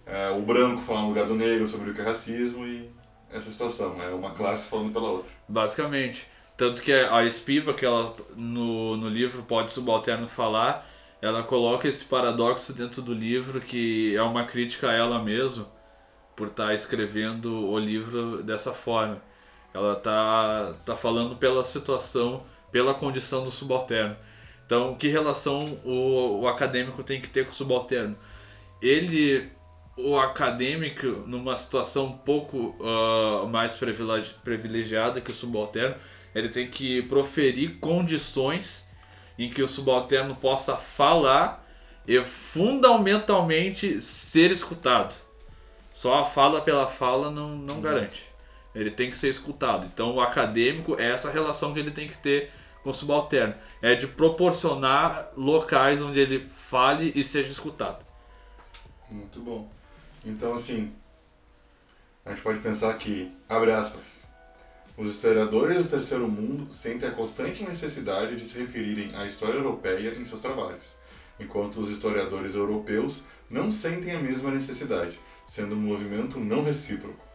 [0.05, 2.91] é o branco falar no lugar do negro sobre o que é racismo e
[3.31, 3.95] essa situação.
[4.03, 5.31] É uma classe falando pela outra.
[5.47, 6.27] Basicamente.
[6.57, 10.85] Tanto que a Espiva, que ela no, no livro Pode Subalterno Falar,
[11.21, 15.65] ela coloca esse paradoxo dentro do livro que é uma crítica a ela mesma
[16.35, 19.30] por estar escrevendo o livro dessa forma.
[19.73, 24.15] Ela tá, tá falando pela situação, pela condição do subalterno.
[24.65, 28.15] Então, que relação o, o acadêmico tem que ter com o subalterno?
[28.81, 29.49] Ele,
[29.97, 35.95] o acadêmico, numa situação um pouco ah, mais privilegi- privilegiada que o subalterno,
[36.33, 38.87] ele tem que proferir condições
[39.37, 41.67] em que o subalterno possa falar
[42.07, 45.15] e fundamentalmente ser escutado.
[45.93, 48.30] Só a fala pela fala não, não garante.
[48.73, 49.85] Ele tem que ser escutado.
[49.85, 52.51] Então o acadêmico é essa relação que ele tem que ter
[52.83, 53.53] com o subalterno.
[53.81, 58.05] É de proporcionar locais onde ele fale e seja escutado.
[59.09, 59.69] Muito bom.
[60.23, 60.91] Então, assim,
[62.25, 64.21] a gente pode pensar que, abre aspas,
[64.95, 70.13] os historiadores do terceiro mundo sentem a constante necessidade de se referirem à história europeia
[70.13, 70.95] em seus trabalhos,
[71.39, 77.30] enquanto os historiadores europeus não sentem a mesma necessidade, sendo um movimento não recíproco.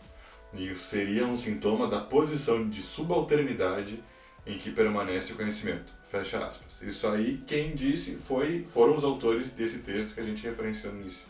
[0.57, 4.03] E isso seria um sintoma da posição de subalternidade
[4.47, 5.93] em que permanece o conhecimento.
[6.05, 6.81] Fecha aspas.
[6.83, 11.01] Isso aí, quem disse foi, foram os autores desse texto que a gente referenciou no
[11.01, 11.27] início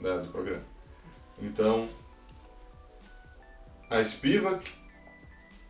[0.00, 0.62] do programa.
[1.40, 1.88] Então,
[3.90, 4.70] a Spivak,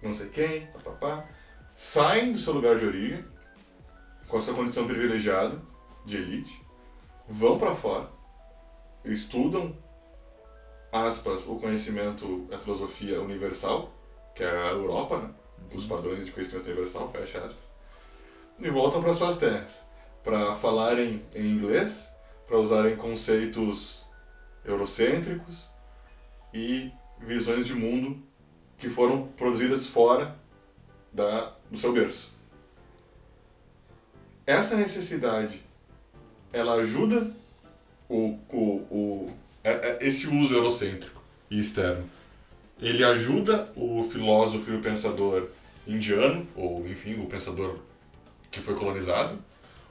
[0.03, 1.29] não sei quem, papapá,
[1.75, 3.25] saem do seu lugar de origem,
[4.29, 5.61] com a sua condição privilegiada,
[6.05, 6.63] de elite,
[7.29, 8.11] vão para fora,
[9.05, 9.77] estudam,
[11.05, 13.93] aspas, o conhecimento, a filosofia universal,
[14.35, 15.31] que é a Europa, né?
[15.75, 17.65] os padrões de conhecimento universal, fecha aspas,
[18.59, 19.83] e voltam para suas terras,
[20.23, 22.11] para falarem em inglês,
[22.47, 24.05] para usarem conceitos
[24.65, 25.67] eurocêntricos
[26.53, 26.91] e
[27.21, 28.23] visões de mundo
[28.79, 30.37] que foram produzidas fora
[31.13, 32.31] da, do seu berço.
[34.47, 35.63] Essa necessidade,
[36.53, 37.31] ela ajuda
[38.09, 39.46] o, o, o, é- é-
[40.01, 42.09] esse uso eurocêntrico e externo.
[42.81, 45.49] Ele ajuda o filósofo e o pensador
[45.87, 47.79] indiano, ou enfim, o pensador
[48.51, 49.39] que foi colonizado,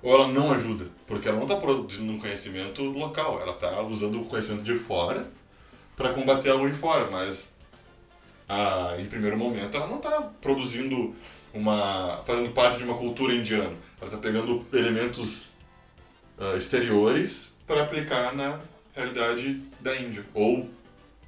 [0.01, 4.21] ou ela não ajuda, porque ela não está produzindo um conhecimento local, ela está usando
[4.21, 5.28] o conhecimento de fora
[5.95, 7.55] para combater algo de fora, mas
[8.47, 11.15] ah, em primeiro momento ela não está produzindo
[11.53, 15.51] uma fazendo parte de uma cultura indiana, ela está pegando elementos
[16.38, 18.59] ah, exteriores para aplicar na
[18.96, 20.70] realidade da Índia ou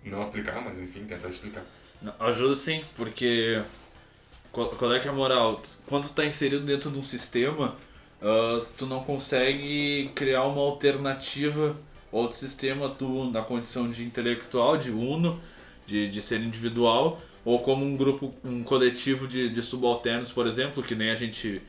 [0.04, 1.64] não aplicar, mas enfim tentar explicar.
[2.02, 3.62] Não, Ajuda sim, porque
[4.52, 5.62] qual, qual é que é a moral?
[5.86, 7.76] Quando tu tá inserido dentro de um sistema,
[8.22, 11.76] ah, tu não consegue criar uma alternativa
[12.12, 15.40] a outro sistema, tu na condição de intelectual, de uno,
[15.86, 20.82] de, de ser individual, ou como um grupo, um coletivo de, de subalternos, por exemplo,
[20.84, 21.62] que nem a gente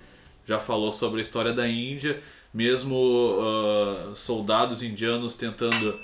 [0.47, 2.21] já falou sobre a história da Índia,
[2.53, 5.99] mesmo ah, soldados indianos tentando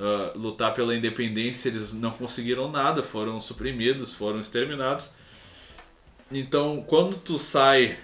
[0.00, 5.12] ah, lutar pela independência, eles não conseguiram nada, foram suprimidos, foram exterminados.
[6.30, 7.98] Então, quando tu sai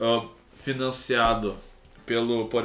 [0.00, 1.56] ah, financiado
[2.04, 2.64] pelo, por,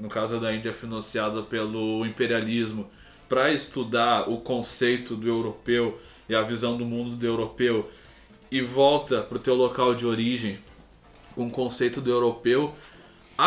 [0.00, 2.90] no caso da Índia, financiado pelo imperialismo,
[3.28, 5.98] para estudar o conceito do europeu
[6.28, 7.90] e a visão do mundo do europeu,
[8.50, 10.58] e volta pro teu local de origem
[11.34, 12.74] com o conceito do europeu,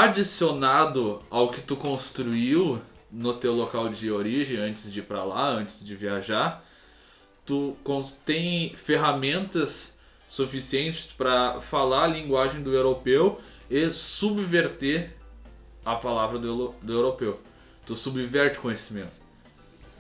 [0.03, 5.47] adicionado ao que tu construiu no teu local de origem antes de ir para lá,
[5.47, 6.63] antes de viajar,
[7.45, 7.77] tu
[8.25, 9.93] tem ferramentas
[10.27, 13.39] suficientes para falar a linguagem do europeu
[13.69, 15.15] e subverter
[15.85, 17.39] a palavra do, do europeu.
[17.85, 19.21] Tu subverte conhecimento.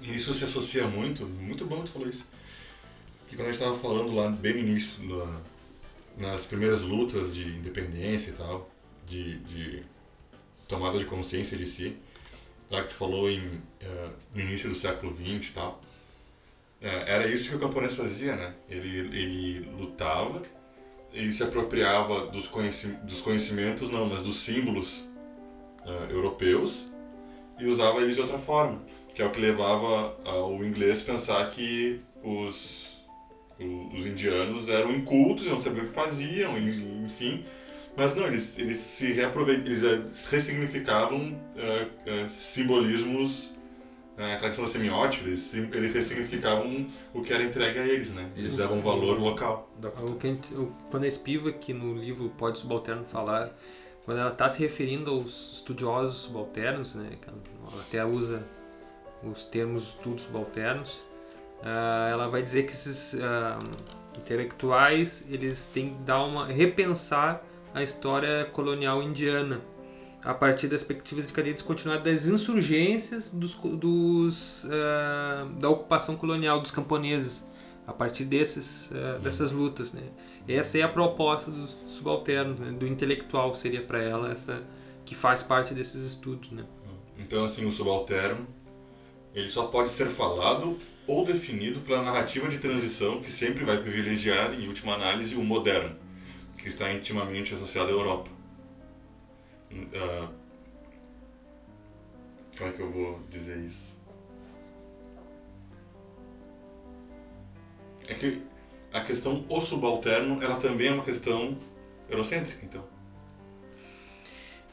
[0.01, 2.25] E isso se associa muito, muito bom tu falou isso.
[3.29, 5.39] Que quando a gente estava falando lá bem no início, na-
[6.17, 8.69] nas primeiras lutas de independência e tal,
[9.07, 9.83] de, de
[10.67, 11.95] tomada de consciência de si,
[12.69, 15.81] lá que tu falou em, eh, no início do século XX e tal,
[16.81, 18.53] eh, era isso que o camponês fazia, né?
[18.69, 20.41] Ele, ele lutava,
[21.13, 25.03] ele se apropriava dos, conheci dos conhecimentos, não, mas dos símbolos
[25.85, 26.85] eh, europeus
[27.59, 28.81] e usava eles de outra forma
[29.13, 32.97] que é o que levava ao inglês pensar que os,
[33.57, 37.45] o- os indianos eram incultos, não sabiam o que faziam, en- enfim.
[37.97, 43.53] Mas não, eles, eles se reaproveitam, eles eh, ressignificavam eh, eh, simbolismos,
[44.17, 48.29] eh, aquela questão da semiótica, eles, eles ressignificavam o que era entregue a eles, né?
[48.35, 48.61] Eles Isso.
[48.61, 49.69] davam valor local.
[50.03, 53.57] O que a gente- o- quando a Espiva, que no livro Pode Subalterno falar,
[54.03, 57.37] quando ela está se referindo aos estudiosos subalternos, né, que ela
[57.71, 58.45] ela até usa
[59.23, 61.01] os termos estudos subalternos,
[61.63, 63.57] ah, ela vai dizer que esses ah,
[64.17, 67.43] intelectuais eles têm que dar uma repensar
[67.75, 69.61] a história colonial indiana
[70.23, 76.61] a partir das perspectivas de cadeia descontinuada das insurgências dos, dos, ah, da ocupação colonial
[76.61, 77.47] dos camponeses
[77.85, 80.03] a partir desses, ah, dessas lutas, né?
[80.47, 82.71] Essa é a proposta dos subalternos, né?
[82.71, 84.63] do intelectual seria para ela essa
[85.03, 86.63] que faz parte desses estudos, né?
[87.19, 88.47] Então, assim, o subalterno,
[89.33, 94.53] ele só pode ser falado ou definido pela narrativa de transição que sempre vai privilegiar,
[94.53, 95.95] em última análise, o moderno,
[96.65, 98.27] que está intimamente associado à Europa.
[99.93, 100.29] Ah,
[102.57, 103.93] como é que eu vou dizer isso?
[108.07, 108.41] É que
[108.91, 111.55] a questão o subalterno, ela também é uma questão
[112.09, 112.83] eurocêntrica, então.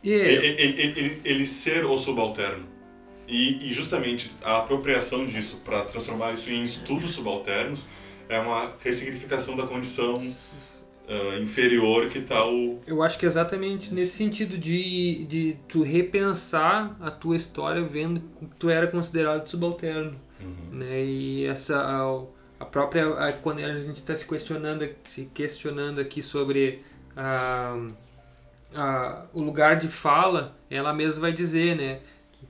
[0.03, 2.66] E Ele, ele- ele- ele ser o subalterno.
[3.28, 7.84] E, e justamente a apropriação disso para transformar isso em estudos subalternos
[8.30, 10.16] é uma ressignificação da condição
[11.12, 12.80] ah, inferior que está o.
[12.86, 18.20] eu acho que é exatamente nesse sentido de, de tu repensar a tua história vendo
[18.20, 20.14] que tu era considerado subalterno.
[20.72, 21.04] né?
[21.04, 26.22] E essa a, a própria a- quando a gente está se questionando se questionando aqui
[26.22, 26.80] sobre
[27.16, 27.76] a,
[28.74, 32.00] a, o lugar de fala, ela mesma vai dizer, né,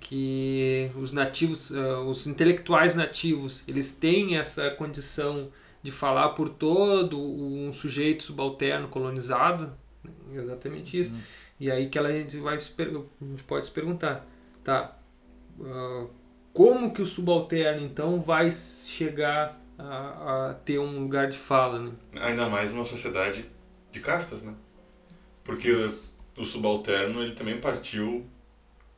[0.00, 5.48] que os nativos, ah, os intelectuais nativos, eles têm essa condição
[5.83, 9.72] de falar por todo um sujeito subalterno colonizado,
[10.05, 10.12] né?
[10.35, 11.14] exatamente isso.
[11.59, 14.26] E aí que ela, a gente vai a gente pode se perguntar,
[14.62, 14.97] tá?
[15.64, 16.07] ah,
[16.53, 21.93] como que o subalterno então vai chegar a, a ter um lugar de fala, né?
[22.20, 23.45] Ainda mais numa sociedade
[23.91, 24.55] de castas, né?
[25.43, 25.91] Porque
[26.37, 28.26] o subalterno ele também partiu,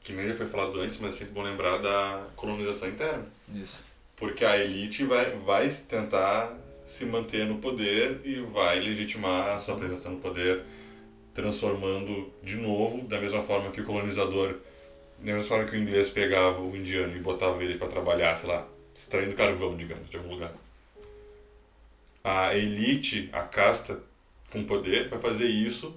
[0.00, 3.26] que nem já foi falado antes, mas é sempre bom lembrar da colonização interna.
[3.54, 3.84] Isso.
[4.16, 6.52] Porque a elite vai, vai tentar
[6.84, 10.62] se manter no poder e vai legitimar a sua presença no poder,
[11.32, 14.56] transformando de novo, da mesma forma que o colonizador,
[15.18, 18.48] da mesma forma que o inglês pegava o indiano e botava ele para trabalhar, sei
[18.48, 20.52] lá, extraindo carvão, digamos, de algum lugar.
[22.22, 24.00] A elite, a casta
[24.50, 25.94] com poder, vai fazer isso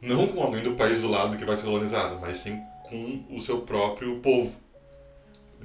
[0.00, 3.40] Não com alguém do país do lado que vai ser colonizado, mas sim com o
[3.40, 4.60] seu próprio povo.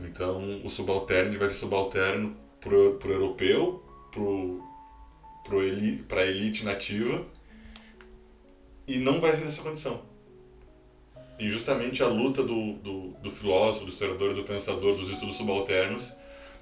[0.04, 3.84] Então, o subalterno vai ser subalterno pro, pro europeu,
[4.18, 4.63] pro,
[5.43, 7.24] pro eli, pra elite nativa,
[8.88, 10.01] e não vai ser nessa condição.
[11.39, 16.15] E justamente a luta do, do, do filósofo, do historiador, do pensador, dos estudos subalternos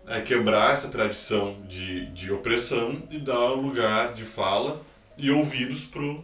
[0.08, 4.82] é quebrar essa tradição de, de opressão e dar lugar de fala
[5.18, 6.24] e ouvidos pro,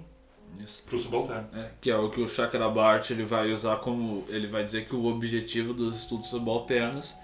[0.60, 0.84] Isso.
[0.84, 1.48] pro subalterno.
[1.56, 4.26] É, que é o que o Chakrabarti ele vai usar como.
[4.28, 7.16] Ele vai dizer que o objetivo dos estudos subalternos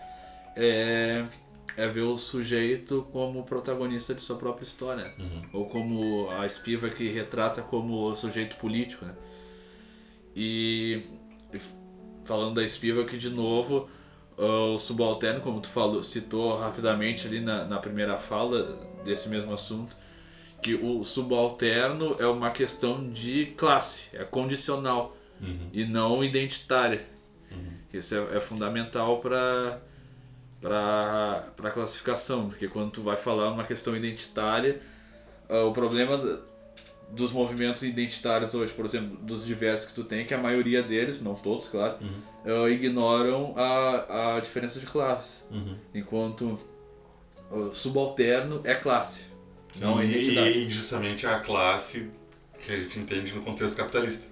[0.56, 1.26] é,
[1.78, 5.14] é ver o sujeito como protagonista de sua própria história.
[5.54, 9.06] Ou como a Spiva que retrata como sujeito político.
[9.06, 9.14] Né?
[10.36, 11.02] E,
[12.26, 13.88] falando da Spiva que de novo.
[14.38, 18.64] ah, O subalterno, como tu falou, citou rapidamente ali na, na primeira fala
[19.06, 19.96] desse mesmo assunto,
[20.62, 25.16] que o subalterno é uma questão de classe, é condicional
[25.72, 27.06] e não identitária.
[27.94, 29.80] Isso é, é fundamental para
[30.62, 34.80] para a classificação, porque quando tu vai falar uma questão identitária,
[35.50, 36.18] ah, o problema
[37.10, 41.22] dos movimentos identitários hoje, por exemplo, dos diversos que tu tem, que a maioria deles,
[41.22, 41.98] não todos, claro,
[42.46, 45.44] ah, ignoram a, a diferença de classe.
[45.94, 46.60] Enquanto
[47.50, 49.26] o subalterno é classe,
[49.80, 50.58] não é identidade.
[50.60, 52.12] e justamente a classe
[52.60, 54.28] que a gente entende no contexto capitalista.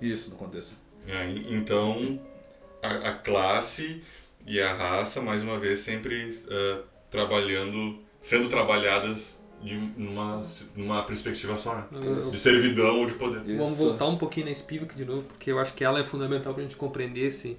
[0.00, 0.74] Isso no contexto.
[1.06, 2.18] É, então,
[2.82, 4.02] a, a classe
[4.46, 6.78] e a raça, mais uma vez, sempre eh,
[7.10, 10.44] trabalhando, sendo trabalhadas de numa,
[10.76, 11.84] numa perspectiva só, né?
[11.92, 13.40] Eu- De servidão ou de poder.
[13.48, 13.56] Isso.
[13.56, 16.52] Vamos voltar um pouquinho na Spivak de novo, porque eu acho que ela é fundamental
[16.52, 17.56] pra gente compreender esse.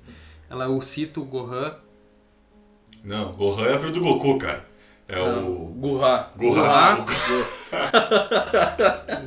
[0.49, 1.75] Ela eu cito o Gohan.
[3.03, 4.65] Não, Gohan é filho do Goku, cara.
[5.07, 5.71] É o...
[5.77, 6.31] Gurra.
[6.35, 7.05] Gohan.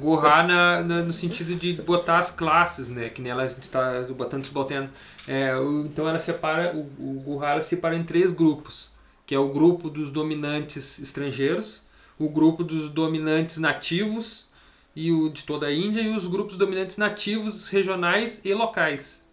[0.01, 3.09] Gohan na, na- no sentido de botar as classes, né?
[3.09, 4.89] Que nela a gente tá botando subalterno.
[5.26, 8.91] É, o- então ela separa, o, o Gohan ela separa em três grupos.
[9.26, 11.83] Que é o grupo dos dominantes estrangeiros,
[12.18, 14.49] o grupo dos dominantes nativos
[14.97, 19.29] e o de toda a Índia e os grupos dominantes nativos regionais e locais.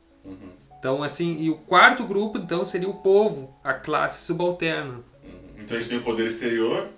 [0.78, 5.00] Então assim, e o quarto grupo então seria o povo, a classe subalterna.
[5.58, 6.90] Então a gente tem o poder exterior,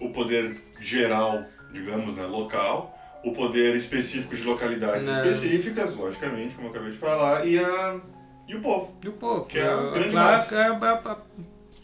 [0.00, 5.30] o poder geral, digamos, né, local, o poder específico de localidades Né.
[5.30, 8.00] específicas, logicamente, como eu acabei de falar, e, a,
[8.46, 8.96] e o povo.
[9.02, 11.18] E o povo, Que é a grande classe, a- a- a-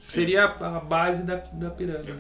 [0.01, 2.13] seria a a base da, da pirâmide.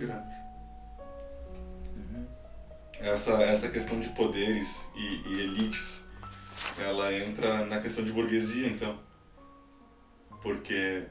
[3.00, 6.04] Essa, essa questão de poderes e, e elites,
[6.78, 8.98] ela entra na questão de burguesia, então.
[10.42, 11.04] Porque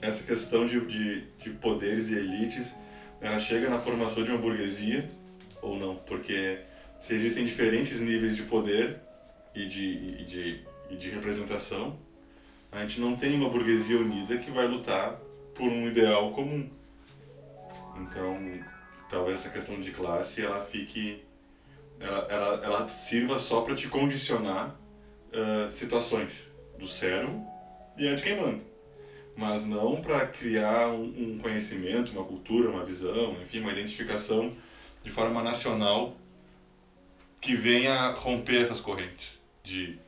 [0.00, 2.74] essa questão de, de, de poderes e elites,
[3.20, 5.08] ela chega na formação de uma burguesia
[5.62, 5.96] ou não.
[5.96, 6.60] Porque
[7.00, 9.00] se existem diferentes níveis de poder
[9.54, 9.84] e de,
[10.20, 11.98] e de, e de representação,
[12.70, 15.18] a gente não tem uma burguesia unida que vai lutar
[15.54, 16.68] por um ideal comum.
[17.96, 18.38] Então,
[19.08, 21.24] talvez essa questão de classe ela fique
[21.98, 24.76] ela, ela, ela sirva só para te condicionar
[25.32, 27.46] ah, situações do servo
[27.96, 28.65] e é de quem manda
[29.36, 34.54] mas não para criar um, um conhecimento uma cultura uma visão enfim uma identificação
[35.04, 36.16] de forma nacional
[37.40, 39.98] que venha romper essas correntes de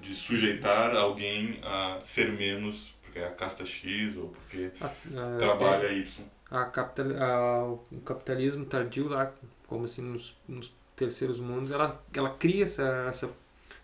[0.00, 4.70] de sujeitar alguém a ser menos porque é a casta X ou porque
[5.38, 9.32] trabalha Y a capital, a- o capitalismo tardio lá,
[9.68, 13.30] como assim nos, nos terceiros mundos, ela, ela cria essa, essa,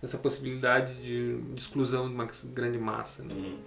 [0.02, 3.22] essa possibilidade de, de exclusão de uma grande massa.
[3.22, 3.34] Né?
[3.34, 3.58] Uhum.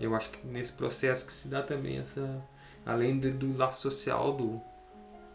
[0.00, 2.38] Eu acho que nesse processo que se dá também essa,
[2.84, 4.60] além de- do laço social do,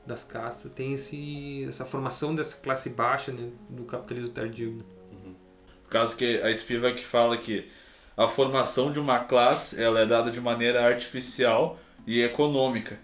[0.05, 4.73] das castas, tem esse, essa formação dessa classe baixa né, do capitalismo tardio.
[4.73, 4.83] Né?
[5.83, 7.67] Por causa que a Spivak fala que
[8.15, 12.99] a formação de uma classe ela é dada de maneira artificial e econômica.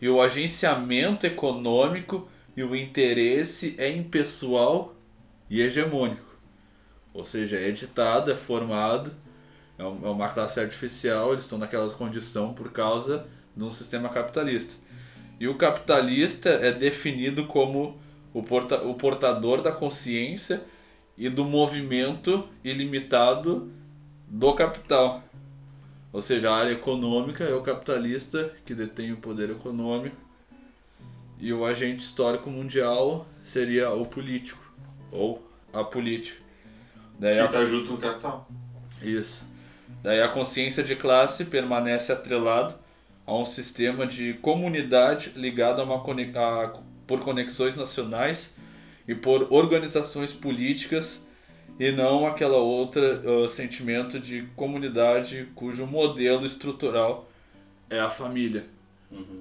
[0.00, 4.94] E o agenciamento econômico e o interesse é impessoal
[5.48, 6.36] e hegemônico.
[7.14, 9.14] Ou seja, é editado, é formado,
[9.78, 14.08] é um- é uma classe artificial, eles estão naquela condição por causa de um sistema
[14.08, 14.74] capitalista.
[15.40, 17.98] E o capitalista é definido como
[18.32, 20.62] o, porta, o portador da consciência
[21.18, 23.70] e do movimento ilimitado
[24.28, 25.22] do capital.
[26.12, 30.16] Ou seja, a área econômica é o capitalista que detém o poder econômico
[31.38, 34.72] e o agente histórico mundial seria o político
[35.10, 36.40] ou a política.
[37.18, 38.48] Daí que tá junto no capital
[39.02, 39.44] isso.
[40.02, 42.74] Daí a consciência de classe permanece atrelado
[43.26, 46.72] a um sistema de comunidade ligado a uma cone- a-
[47.06, 48.56] por conexões nacionais
[49.06, 51.24] e por organizações políticas
[51.78, 57.28] e não aquela outra ah, sentimento de comunidade cujo modelo estrutural
[57.88, 58.66] é a família.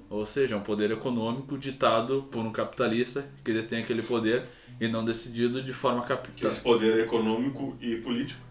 [0.09, 4.43] Ou seja, é um poder econômico ditado por um capitalista que detém aquele poder
[4.81, 6.51] e não decidido de forma Que capital.
[6.51, 8.41] esse poder é econômico e político.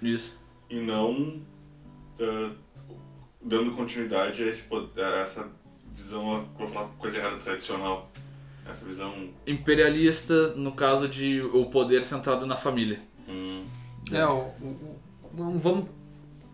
[0.00, 0.38] Isso.
[0.72, 1.38] E não
[2.18, 2.50] ah,
[3.42, 4.64] dando continuidade a, esse,
[4.96, 5.46] a essa
[5.94, 8.10] visão, vou falar coisa errada, tradicional.
[8.68, 9.12] Essa visão.
[9.46, 13.00] Imperialista, no caso de o poder centrado na família.
[13.28, 13.64] hum,
[14.10, 15.00] É, o, o-
[15.36, 15.90] o- vamos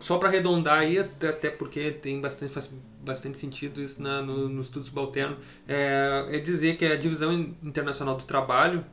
[0.01, 2.73] só para arredondar aí, até, porque tem bastante, faz
[3.05, 7.55] bastante sentido isso na, no, no estudo subalterno, é, é dizer que a divisão in-
[7.63, 8.85] internacional do trabalho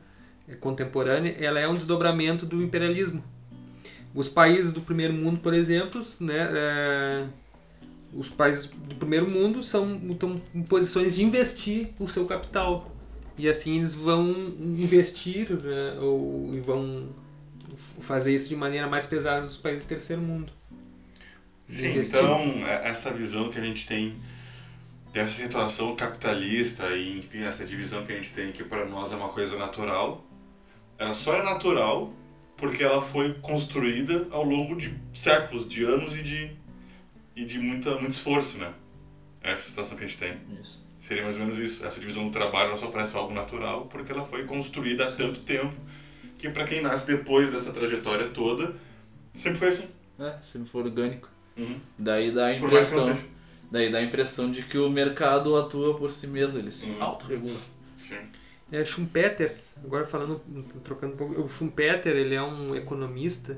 [0.48, 3.24] é, contemporânea ela é um desdobramento do imperialismo.
[4.16, 7.26] Os países do primeiro mundo, por exemplo, né, é,
[8.14, 12.90] os países do primeiro mundo são estão em posições de investir o seu capital.
[13.38, 17.10] E assim eles vão investir né, ou, e vão
[18.00, 20.50] fazer isso de maneira mais pesada nos países do terceiro mundo.
[21.68, 22.16] Sim, Investir.
[22.16, 24.16] então é- essa visão que a gente tem
[25.12, 29.16] dessa situação capitalista e enfim essa divisão que a gente tem que para nós é
[29.16, 30.24] uma coisa natural,
[30.98, 32.14] ela só é natural
[32.56, 36.50] porque ela foi construída ao longo de séculos, de anos e de
[37.34, 38.72] e de muita muito esforço, né?
[39.42, 40.36] Essa situação que a gente tem.
[40.60, 40.84] Isso.
[41.00, 41.84] Seria mais ou menos isso.
[41.84, 45.40] Essa divisão do trabalho ela só parece algo natural porque ela foi construída há tanto
[45.40, 45.74] tempo
[46.38, 48.74] que para quem nasce depois dessa trajetória toda
[49.34, 49.88] sempre foi assim.
[50.18, 51.28] É, sempre for orgânico.
[51.56, 51.78] Uhum.
[51.98, 53.18] Daí dá a não impressão.
[53.70, 57.02] Daí dá a impressão de que o mercado atua por si mesmo, ele se Uhum.
[57.02, 57.58] autorregula.
[58.00, 58.16] Sim.
[58.72, 60.40] É, Schumpeter, agora falando,
[60.84, 63.56] trocando um pouco, o Schumpeter ele é um economista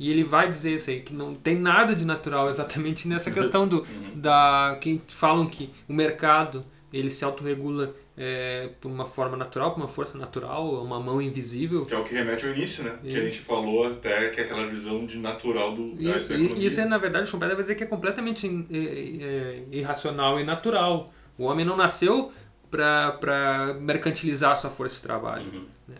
[0.00, 3.66] e ele vai dizer isso aí, que não tem nada de natural exatamente nessa questão
[3.66, 3.84] do,
[4.14, 9.80] da que falam que o mercado ele se autorregula é, por uma forma natural, por
[9.80, 11.84] uma força natural, uma mão invisível.
[11.84, 12.98] Que é o que remete ao início, né?
[13.02, 16.64] Que a E- gente falou até que é aquela visão de natural do Isso, e-
[16.64, 20.44] isso é, na verdade, o Schumpeter vai dizer que é completamente é, é, irracional e
[20.44, 21.12] natural.
[21.36, 22.32] O homem não nasceu
[22.70, 25.44] para mercantilizar a sua força de trabalho.
[25.52, 25.64] Uhum.
[25.88, 25.96] né?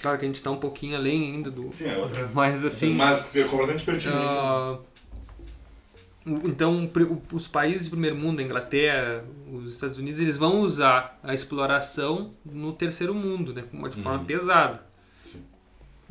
[0.00, 1.72] Claro que a gente está um pouquinho além ainda do.
[1.72, 2.28] Sim, é outra.
[2.34, 2.94] Mas assim.
[2.94, 4.18] Mas é completamente pertinente.
[4.22, 4.78] né?
[6.26, 6.90] o- então,
[7.32, 12.30] os países de primeiro mundo, a Inglaterra, os Estados Unidos, eles vão usar a exploração
[12.44, 14.82] no terceiro mundo, né, de forma pesada.
[15.22, 15.42] Sim.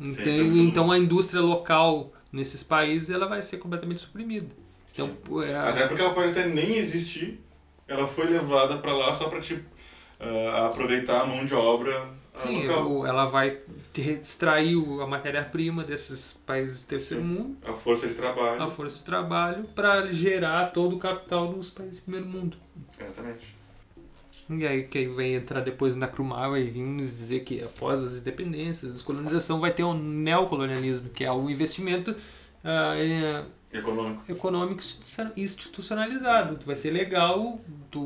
[0.00, 4.46] Então, Sempre muito então a indústria local nesses países ela vai ser completamente suprimida.
[4.92, 5.10] Então,
[5.42, 7.40] é, Até porque ela pode até nem existir.
[7.88, 9.62] Ela foi levada pra lá só pra te
[10.52, 12.90] ah, aproveitar a mão de obra ah, sim, local.
[12.90, 13.58] o- ela vai
[13.96, 17.28] extrair o- a matéria-prima desses países do terceiro Sim.
[17.28, 18.62] mundo, A força de trabalho.
[18.62, 22.56] a força de trabalho, para gerar todo o capital dos países do primeiro mundo.
[23.00, 23.54] Exatamente.
[24.50, 28.20] E aí que vai entrar depois na Krumah vai vir nos dizer que após as
[28.20, 32.14] independências, a descolonização vai ter um neocolonialismo, que é o investimento
[32.62, 33.42] é,
[33.74, 34.22] Econômico.
[34.30, 36.58] econômico institucio- institucionalizado.
[36.64, 37.58] Vai ser legal
[37.90, 38.00] tu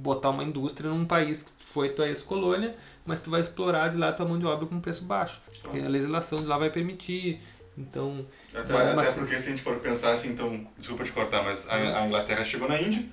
[0.00, 4.12] botar uma indústria num país que foi tua ex-colônia, mas tu vai explorar de lá
[4.12, 5.42] tua mão de obra com preço baixo.
[5.62, 7.40] Porque a legislação de lá vai permitir.
[7.78, 11.42] Então, Até, Vai, até porque se a gente for pensar assim, então, desculpa te cortar,
[11.44, 13.04] mas a, a Inglaterra chegou na Índia,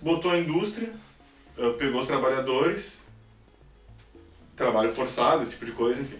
[0.00, 0.92] botou a indústria,
[1.56, 3.06] eh, pegou os trabalhadores,
[4.54, 6.18] trabalho forçado, esse tipo de coisa, enfim.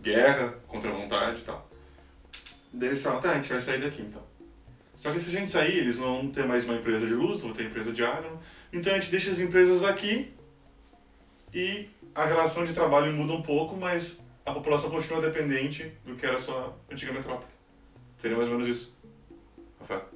[0.00, 1.68] Guerra, contra a vontade e tal.
[2.74, 4.22] Daí eles falam, tá, a gente vai sair daqui então.
[4.96, 7.34] Só que se a gente sair, eles não vão ter mais uma empresa de luz,
[7.34, 8.40] não vão ter empresa de água.
[8.72, 10.32] Então a gente deixa as empresas aqui
[11.52, 16.26] e a relação de trabalho muda um pouco, mas a população continua dependente do que
[16.26, 17.50] era a sua antiga metrópole.
[18.18, 18.92] Seria mais ou menos isso.
[19.78, 20.08] Rafael.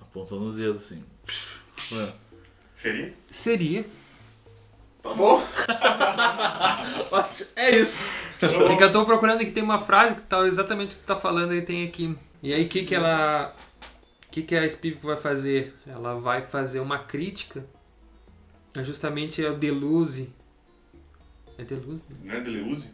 [0.00, 1.04] Apontando o dedo assim.
[2.74, 3.14] Seria?
[3.30, 3.84] seria.
[5.02, 5.42] Tá bom.
[7.54, 8.02] É isso.
[8.42, 11.06] É que eu tô procurando aqui, tem uma frase que tá exatamente o que tu
[11.06, 12.16] tá falando aí, tem aqui.
[12.42, 13.54] E aí o que que ela...
[14.26, 15.74] O que que a Spivak vai fazer?
[15.86, 17.64] Ela vai fazer uma crítica
[18.74, 20.32] a justamente ao Deleuze.
[21.58, 22.02] É Deleuze?
[22.24, 22.90] Não é Deleuze?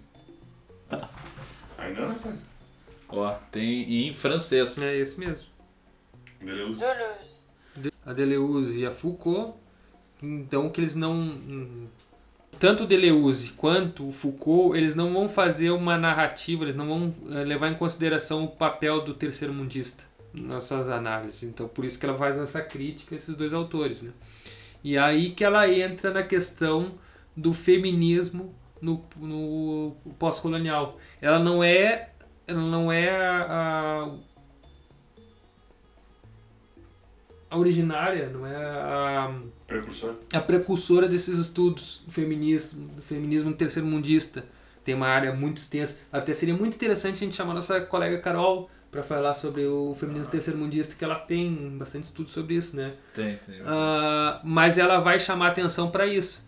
[1.79, 2.35] Ainda não, pai.
[3.09, 4.77] Ó, tem em francês.
[4.79, 5.47] É esse mesmo.
[6.41, 6.81] Deleuze.
[6.81, 7.93] Deleuze.
[8.05, 9.55] A Deleuze e a Foucault.
[10.21, 11.89] Então que eles não...
[12.59, 17.69] Tanto Deleuze quanto Foucault, eles não vão fazer uma narrativa, eles não vão eh, levar
[17.69, 20.05] em consideração o papel do terceiro mundista
[20.35, 21.45] nas suas análises.
[21.45, 24.03] Então por isso que ela faz essa crítica a esses dois autores.
[24.03, 24.11] Né?
[24.83, 26.89] E aí que ela entra na questão
[27.37, 28.53] do feminismo
[28.83, 30.99] no, no pós-colonial.
[31.21, 32.11] Ela não é,
[32.47, 34.11] ela não é a, a-
[37.51, 39.35] a originária, não é a,
[39.67, 40.15] Precursor.
[40.33, 44.45] a precursora desses estudos do feminismo, do feminismo terceiro mundista.
[44.85, 46.01] Tem uma área muito extensa.
[46.11, 50.31] Até seria muito interessante a gente chamar nossa colega Carol para falar sobre o feminismo
[50.31, 52.95] terceiro mundista, que ela tem bastante estudo sobre isso, né?
[53.15, 53.61] Tem, tem.
[53.67, 56.47] Ah, mas ela vai chamar atenção para isso.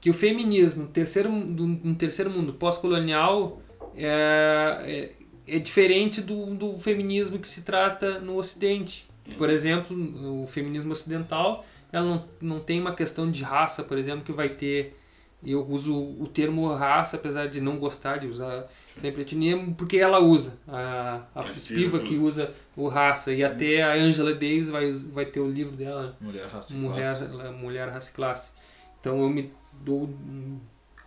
[0.00, 3.60] Que o feminismo terceiro, do, no terceiro mundo pós-colonial
[3.96, 5.10] é,
[5.48, 9.05] é, é diferente do, do feminismo que se trata no Ocidente.
[9.34, 9.96] Por exemplo,
[10.42, 14.50] o feminismo ocidental ela não, não tem uma questão de raça, por exemplo, que vai
[14.50, 14.98] ter.
[15.44, 20.18] Eu uso o termo raça, apesar de não gostar de usar sempre etnia, porque ela
[20.18, 20.58] usa.
[20.66, 23.32] A, a Spiva que usa o raça.
[23.32, 27.16] E até a Angela Davis vai, vai ter o livro dela, Mulher raça e Mulher,
[27.18, 27.52] classe.
[27.52, 28.52] Mulher, Raça e Classe.
[29.00, 30.08] Então eu me dou.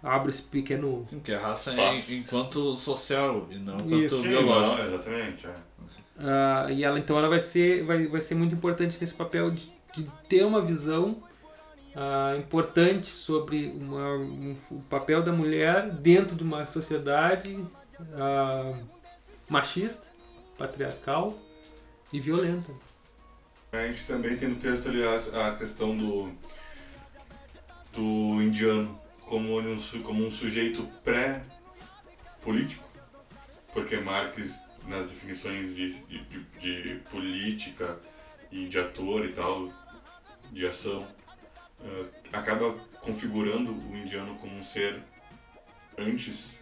[0.01, 1.03] abro esse pequeno.
[1.07, 4.21] Sim, porque a raça é enquanto social e não enquanto Isso.
[4.21, 4.77] Sim, biológico.
[4.77, 5.47] não, exatamente.
[5.47, 5.55] É.
[6.17, 9.71] Ah, e ela então ela vai ser, vai, vai ser muito importante nesse papel de,
[9.95, 11.15] de ter uma visão
[11.95, 17.57] ah, importante sobre uma, um, o papel da mulher dentro de uma sociedade
[18.13, 18.73] ah,
[19.49, 20.07] machista,
[20.57, 21.37] patriarcal
[22.11, 22.71] e violenta.
[23.71, 26.31] A gente também tem no texto, aliás, a questão do,
[27.93, 32.83] do indiano como um, como um sujeito pré-político,
[33.71, 37.99] porque Marx, nas definições de, de, de- política
[38.51, 39.71] e de ator e tal,
[40.51, 41.07] de ação,
[41.83, 42.71] eh, acaba
[43.01, 44.99] configurando o indiano como um ser
[45.97, 46.57] antes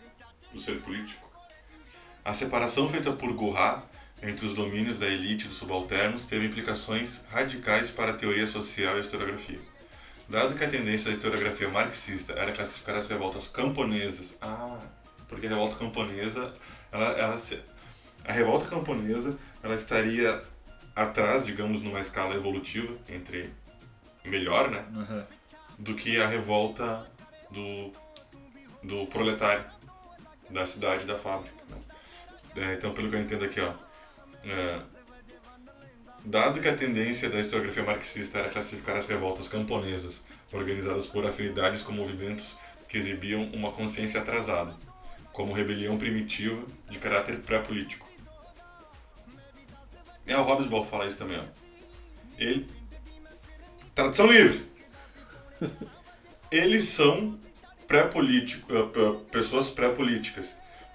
[0.54, 1.28] do ser político.
[2.24, 3.84] A separação feita por Goha
[4.22, 8.96] entre os domínios da elite e dos subalternos teve implicações radicais para a teoria social
[8.96, 9.60] e a historiografia.
[10.28, 14.78] Dado que a tendência da historiografia marxista era classificar as revoltas camponesas, ah,
[15.30, 16.54] porque a revolta camponesa,
[16.92, 17.62] ela, ela se-
[18.28, 20.44] a revolta camponesa, ela estaria
[20.96, 23.50] atrás, digamos, numa escala evolutiva entre
[24.26, 25.26] melhor, né, Aham.
[25.80, 27.10] do que a revolta
[27.50, 27.92] do,
[28.84, 29.66] do proletário
[30.50, 31.56] da cidade da fábrica.
[31.70, 31.78] né?
[32.56, 33.74] É, então, pelo que eu entendo aqui, ó,
[34.44, 34.82] é,
[36.26, 40.22] dado que a tendência da historiografia marxista era classificar as revoltas camponesas
[40.52, 42.58] organizadas por afinidades com movimentos
[42.90, 44.76] que exibiam uma consciência atrasada,
[45.32, 48.07] como rebelião primitiva de caráter pré-político.
[50.28, 51.44] É o que fala isso também, ó.
[52.38, 52.68] Ele
[53.98, 54.64] Tradução livre.
[56.52, 57.40] Eles são
[57.88, 60.54] pré-político, eh, pessoas pré-políticas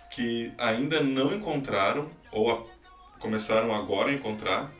[0.08, 2.70] que ainda não encontraram ou
[3.18, 4.70] começaram agora a encontrar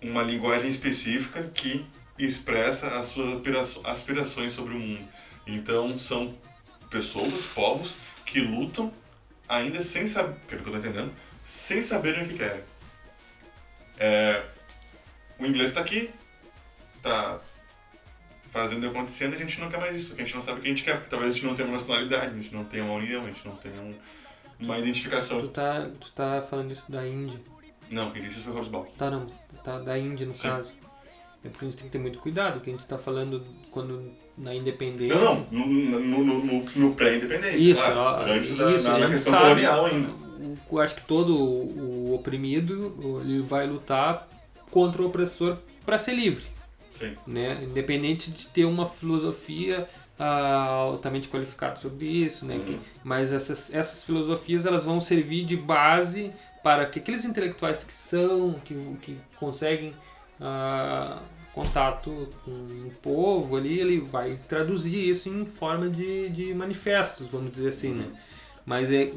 [0.00, 1.84] uma linguagem específica que
[2.16, 5.08] expressa as suas aspira- aspirações sobre o mundo.
[5.44, 6.32] Então são
[6.90, 8.92] pessoas, povos que lutam
[9.48, 11.12] ainda sem saber, pelo que eu tô entendendo,
[11.44, 12.62] sem saberem o que querem.
[14.00, 14.42] É,
[15.38, 16.10] o inglês está aqui,
[17.02, 17.38] tá
[18.50, 20.62] fazendo e acontecendo, a gente não quer mais isso, porque a gente não sabe o
[20.62, 22.64] que a gente quer, porque talvez a gente não tenha uma nacionalidade, a gente não
[22.64, 23.94] tenha uma união, a gente não tenha um-
[24.58, 25.46] uma Tu identificação.
[25.48, 27.38] tá, tu tá falando isso da Índia.
[27.90, 28.86] Não, quem disse isso foi o Rosbal.
[28.98, 29.26] Tá, não.
[29.62, 30.48] Tá da Índia, no Sim.
[30.48, 30.72] caso.
[31.44, 34.12] É porque a gente tem que ter muito cuidado, porque a gente tá falando quando
[34.36, 35.16] na independência.
[35.16, 37.98] Não, não, no, no, no, no- pré-independência, Isso, claro.
[37.98, 40.29] ó, Antes da, isso, na, a na questão sabe- colonial ainda.
[40.70, 44.28] Eu acho que todo o, oprimido ele vai lutar
[44.70, 46.44] contra o opressor para ser livre,
[46.90, 47.16] Sim.
[47.26, 47.58] né?
[47.62, 49.88] Independente de ter uma filosofia
[50.18, 52.60] ah, altamente qualificada sobre isso, né?
[52.64, 56.32] Que- mas essas, essas filosofias elas vão servir de base
[56.62, 59.94] para que aqueles intelectuais que são, que, que conseguem
[60.40, 61.18] ah,
[61.52, 67.50] contato com o povo ali, ele vai traduzir isso em forma de, de manifestos, vamos
[67.50, 68.06] dizer assim, né?
[68.66, 69.10] Mas é,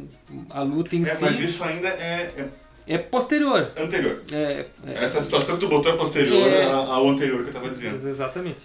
[0.49, 2.47] a luta em É, si mas isso ainda é,
[2.87, 3.71] é posterior.
[3.75, 4.21] é anterior.
[4.31, 6.63] É, é- Essa situação que tu botou é posterior É.
[6.71, 8.07] ao anterior que eu tava dizendo.
[8.07, 8.59] Exatamente.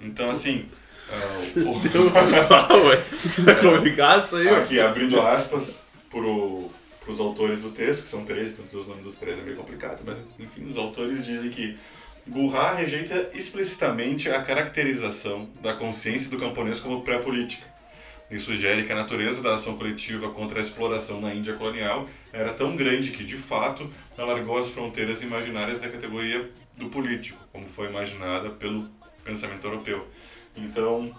[0.00, 0.66] Então, assim.
[1.56, 1.80] o-
[2.88, 3.02] Ué,
[3.50, 4.48] é complicado isso aí.
[4.48, 5.78] Aqui, abrindo aspas
[6.10, 6.70] pro,
[7.04, 10.00] pros autores do texto, que são três, então os nomes dos três é meio complicado,
[10.04, 11.76] mas enfim, os autores dizem que
[12.26, 17.66] Gourhat rejeita explicitamente a caracterização da consciência do camponês como pré-política
[18.32, 22.54] e sugere que a natureza da ação coletiva contra a exploração na Índia colonial era
[22.54, 27.88] tão grande que, de fato, alargou as fronteiras imaginárias da categoria do político, como foi
[27.88, 28.88] imaginada pelo
[29.22, 30.08] pensamento europeu.
[30.56, 31.14] Então,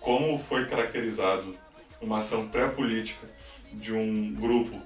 [0.00, 1.56] como foi caracterizado
[2.00, 3.26] uma ação pré-política
[3.72, 4.80] de um grupo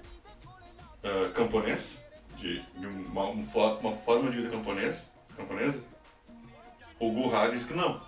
[1.04, 2.02] ah, camponês,
[2.38, 3.44] de, de uma, um
[3.80, 5.84] uma forma de vida camponês, camponesa,
[6.98, 8.00] o Gourhat diz que não,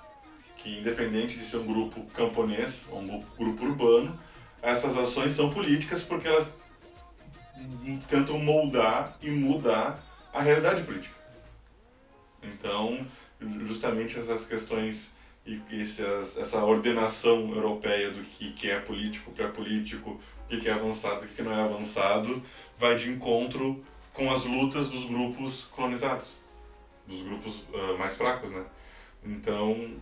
[0.62, 4.18] que independente de ser um grupo camponês ou um gru- grupo urbano,
[4.62, 6.52] essas ações são políticas porque elas
[8.08, 11.14] tentam moldar e mudar a realidade política.
[12.42, 13.06] Então,
[13.40, 15.12] ju- justamente essas questões
[15.46, 15.60] e
[16.38, 21.42] essa ordenação europeia do que, é político, pré-político, o que, que é avançado, o que,
[21.42, 22.42] não é avançado,
[22.78, 23.82] vai de encontro
[24.12, 26.34] com as lutas dos grupos colonizados,
[27.06, 27.64] dos grupos
[27.98, 28.62] mais fracos, né?
[29.24, 29.96] Então,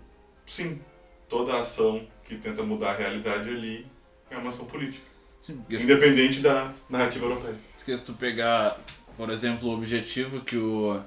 [0.48, 0.80] sim,
[1.28, 3.86] toda ação que tenta mudar a realidade ali
[4.30, 5.06] é uma ação política,
[5.40, 7.54] Sim, independente da narrativa europeia.
[7.76, 8.78] se tu pegar,
[9.16, 11.00] por exemplo, o objetivo que o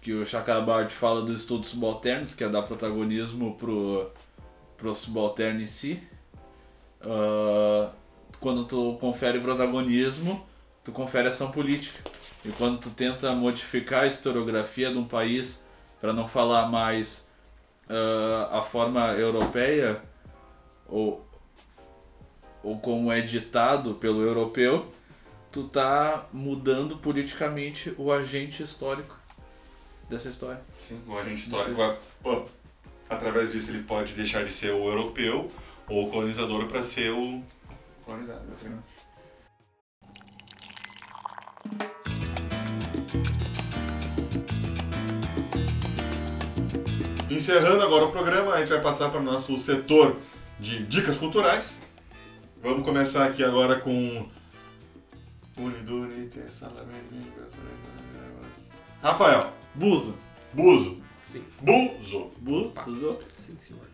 [0.00, 4.10] que o Chakrabarty fala dos estudos subalternos, que é dar protagonismo pro,
[4.76, 5.98] pro subalterno em si,
[7.00, 7.90] ah,
[8.38, 10.46] quando tu confere protagonismo,
[10.84, 11.98] tu confere ação política.
[12.44, 15.64] E quando tu tenta modificar a historiografia de um país
[16.02, 17.30] para não falar mais
[17.88, 20.02] ah, a forma europeia
[20.86, 21.26] ou,
[22.62, 24.92] ou como é ditado pelo europeu,
[25.52, 29.18] tu tá mudando politicamente o agente histórico
[30.08, 30.60] dessa história.
[30.78, 32.44] Sim, o agente histórico vai, pô,
[33.08, 35.50] através disso ele pode deixar de ser o europeu
[35.88, 37.42] ou o colonizador para ser o
[38.04, 38.42] colonizado.
[38.48, 38.93] exatamente.
[47.44, 50.18] Encerrando agora o programa, a gente vai passar para o nosso setor
[50.58, 51.78] de dicas culturais.
[52.62, 54.26] Vamos começar aqui agora com.
[59.02, 60.16] Rafael, Buzo.
[60.54, 61.02] Buzo.
[61.22, 61.44] Sim.
[61.60, 62.30] Buzo.
[62.38, 62.72] Buzo.
[63.36, 63.86] Sim, senhor.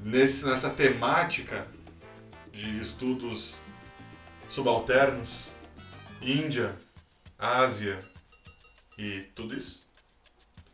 [0.00, 1.66] Nesse, nessa temática
[2.52, 3.56] de estudos
[4.48, 5.46] subalternos,
[6.22, 6.78] Índia,
[7.36, 8.00] Ásia
[8.96, 9.84] e tudo isso,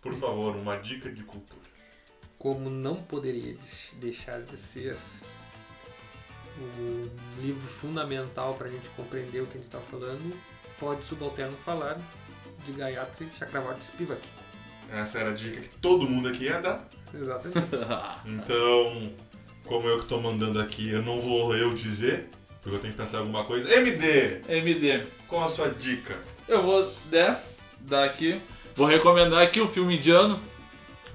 [0.02, 1.59] por favor, uma dica de cultura.
[2.40, 3.54] Como não poderia
[3.96, 4.96] deixar de ser
[6.58, 10.34] um livro fundamental para a gente compreender o que a gente está falando,
[10.78, 12.00] pode subalterno falar
[12.64, 14.22] de Gayatri Chakravarti Spivak.
[14.90, 16.88] Essa era a dica que todo mundo aqui ia dar.
[17.12, 17.60] Exatamente.
[18.24, 19.12] Então,
[19.66, 22.30] como eu que tô mandando aqui, eu não vou eu dizer,
[22.62, 23.70] porque eu tenho que pensar em alguma coisa.
[23.74, 25.02] MD, MD.
[25.28, 26.18] qual a sua dica?
[26.48, 27.38] Eu vou né,
[27.80, 28.40] dar aqui.
[28.74, 30.40] Vou recomendar aqui um filme indiano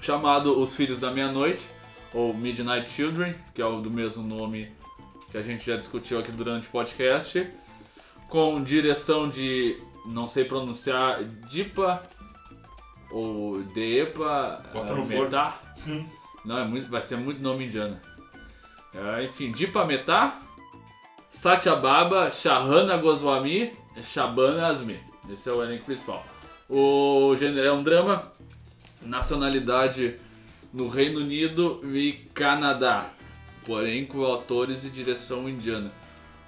[0.06, 1.68] chamado Os Filhos da Meia-Noite,
[2.14, 4.72] ou Midnight Children, que é o do mesmo nome
[5.32, 7.50] que a gente já discutiu aqui durante o podcast,
[8.30, 9.76] com direção de,
[10.06, 12.08] não sei pronunciar, Dipa
[13.10, 14.62] ou Deepa
[15.08, 15.54] Mehta.
[16.46, 18.00] Não, é muito, vai ser muito nome indiano.
[18.94, 20.34] É, enfim, Dipa Mehta,
[21.32, 23.74] Satyababa, Shahana Goswami,
[24.04, 25.00] Shabana Azmi.
[25.32, 26.24] Esse é o elenco principal.
[26.70, 28.32] O gênero é um drama,
[29.06, 30.16] nacionalidade
[30.74, 33.10] no Reino Unido e Canadá,
[33.66, 35.92] porém com autores e direção indiana.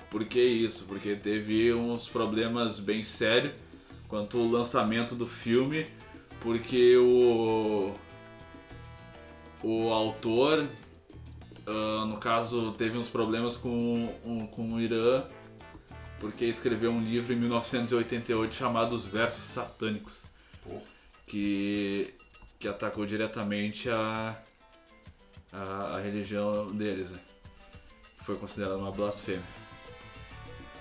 [0.10, 0.86] Por que isso?
[0.86, 3.54] Porque teve uns problemas bem sérios
[4.08, 5.86] quanto ao lançamento do filme,
[6.42, 7.94] porque o
[9.64, 10.66] o autor,
[11.66, 15.24] ah, no caso, teve uns problemas com, um- com o Irã,
[16.20, 20.14] porque escreveu um livro em 1988 chamado Os Versos Satânicos,
[21.28, 22.14] que,
[22.60, 24.36] que atacou diretamente a,
[25.52, 27.20] a, a religião deles, né?
[28.22, 29.42] foi considerada uma blasfêmia.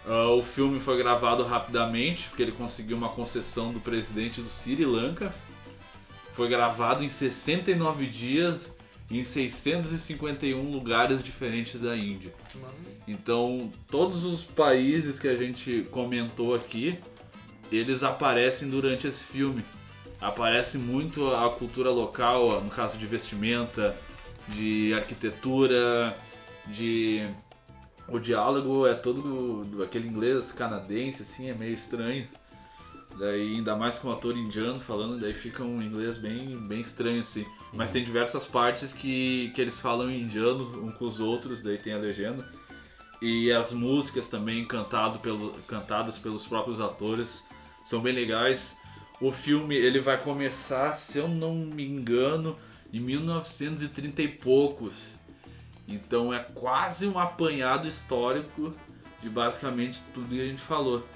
[0.07, 4.85] Ah, o filme foi gravado rapidamente, porque ele conseguiu uma concessão do presidente do Sri
[4.85, 5.35] Lanka.
[6.33, 8.75] Foi gravado em 69 dias
[9.11, 12.35] em 651 lugares diferentes da Índia.
[13.07, 16.99] Então, todos os países que a gente comentou aqui,
[17.71, 19.65] eles aparecem durante esse filme.
[20.21, 23.95] Aparece muito a cultura local, no caso de vestimenta,
[24.49, 26.17] de arquitetura,
[26.67, 27.29] de
[28.09, 32.27] o diálogo é todo do, do- aquele inglês canadense, assim, é meio estranho.
[33.19, 37.23] Daí, ainda mais com um ator indiano falando, daí fica um inglês bem, bem estranho,
[37.23, 37.47] assim.
[37.73, 41.79] Mas tem diversas partes que, que eles falam em indiano um com os outros, daí
[41.79, 42.47] tem a legenda.
[43.21, 47.43] E as músicas também cantado pelo, cantadas pelos próprios atores
[47.85, 48.77] são bem legais.
[49.21, 52.57] O filme ele vai começar, se eu não me engano,
[52.93, 55.13] em 1930 e poucos.
[55.89, 58.73] Então é quase um apanhado histórico
[59.23, 61.07] de basicamente tudo que a gente falou.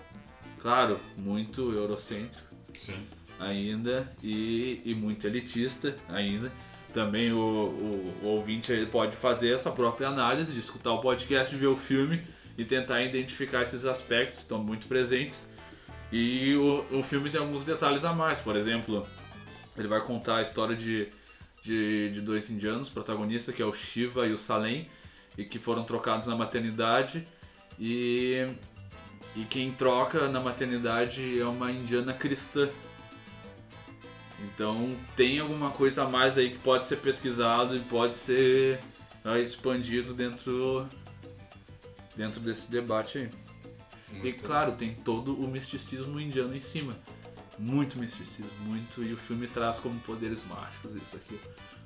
[0.60, 3.06] Claro, muito eurocêntrico Sim.
[3.38, 6.50] ainda e, e muito elitista ainda.
[6.92, 11.68] Também o, o, o ouvinte pode fazer essa própria análise, de escutar o podcast, ver
[11.68, 12.20] o filme
[12.58, 15.44] e tentar identificar esses aspectos que estão muito presentes.
[16.12, 19.06] E o, o filme tem alguns detalhes a mais, por exemplo,
[19.76, 21.08] ele vai contar a história de,
[21.62, 24.86] de, de dois indianos protagonistas, que é o Shiva e o Salem,
[25.38, 27.24] e que foram trocados na maternidade.
[27.78, 28.44] E,
[29.36, 32.68] e quem troca na maternidade é uma indiana cristã.
[34.42, 38.80] Então tem alguma coisa a mais aí que pode ser pesquisado e pode ser
[39.24, 40.88] ah, expandido dentro,
[42.16, 43.30] dentro desse debate aí.
[44.22, 46.96] E claro, tem todo o misticismo indiano em cima.
[47.58, 49.02] Muito misticismo, muito.
[49.02, 51.38] E o filme traz como poderes mágicos isso aqui.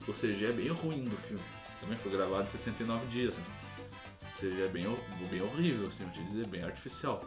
[0.07, 1.43] O CG é bem ruim do filme.
[1.81, 3.45] Também foi gravado em 69 dias, né?
[4.23, 4.85] O CG é bem,
[5.31, 7.25] bem horrível, assim, eu te dizer, bem artificial.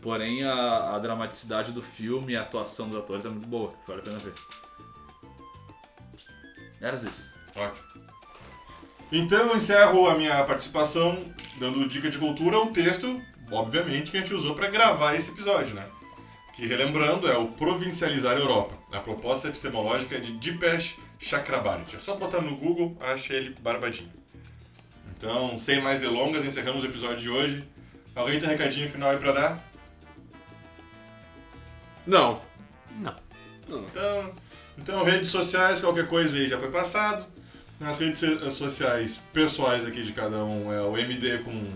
[0.00, 4.00] Porém, a, a dramaticidade do filme e a atuação dos atores é muito boa, vale
[4.00, 4.32] a pena ver.
[6.80, 7.22] Era isso.
[7.54, 7.90] Ótimo.
[9.12, 13.20] Então eu encerro a minha participação dando dica de cultura, um texto,
[13.50, 15.86] obviamente, que a gente usou para gravar esse episódio, né?
[16.54, 18.74] Que, relembrando, é o Provincializar a Europa.
[18.92, 21.96] A proposta epistemológica de Dipesh Chakrabarty.
[21.96, 24.10] É só botar no Google, acha ele barbadinho.
[25.16, 27.64] Então, sem mais delongas, encerramos o episódio de hoje.
[28.14, 29.70] Alguém tem um recadinho final aí pra dar?
[32.06, 32.40] Não.
[32.98, 33.14] Não.
[33.68, 34.32] Então,
[34.76, 37.26] então, redes sociais, qualquer coisa aí já foi passado.
[37.78, 41.70] Nas redes so- sociais pessoais aqui de cada um é o MD com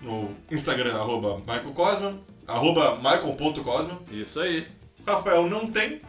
[0.00, 3.98] no Instagram, arroba Michael Cosman, arroba Michael.cosman.
[4.10, 4.66] Isso aí.
[5.06, 6.00] Rafael não tem.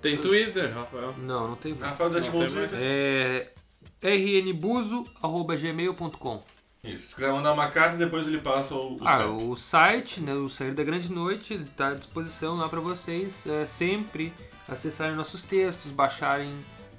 [0.00, 1.14] Tem Twitter, Rafael.
[1.18, 1.74] Não, não tem.
[1.74, 2.52] Rafael o tem mais.
[2.52, 2.78] Twitter.
[2.80, 3.48] É
[4.02, 6.42] rnbuzo.gmail.com
[6.82, 9.28] Isso, se quiser mandar uma carta, depois ele passa o, o Ah, CEP.
[9.28, 13.46] o site, né, o Sair da Grande Noite, ele está à disposição lá para vocês
[13.46, 14.32] é, sempre
[14.66, 16.56] acessarem nossos textos, baixarem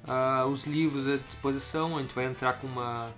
[0.08, 1.98] ah, os livros à disposição.
[1.98, 3.10] A gente vai entrar com uma,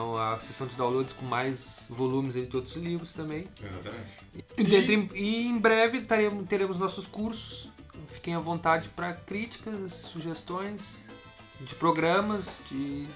[0.00, 3.46] uma sessão de downloads com mais volumes de outros livros também.
[3.60, 5.12] Exatamente.
[5.14, 7.70] E, e em breve teremos, teremos nossos cursos.
[8.08, 10.98] Fiquem à vontade para críticas, sugestões
[11.60, 13.06] de programas, de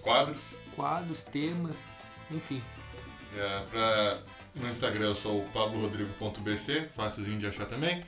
[0.00, 0.38] Quadros.
[0.76, 1.76] quadros, temas,
[2.30, 2.62] enfim.
[3.36, 4.20] É, pra-
[4.54, 8.04] no Instagram eu sou o pablorodrigo.bc, fácilzinho de achar também.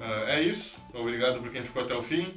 [0.00, 0.76] Ah, é isso.
[0.94, 2.34] Obrigado por quem ficou até o fim.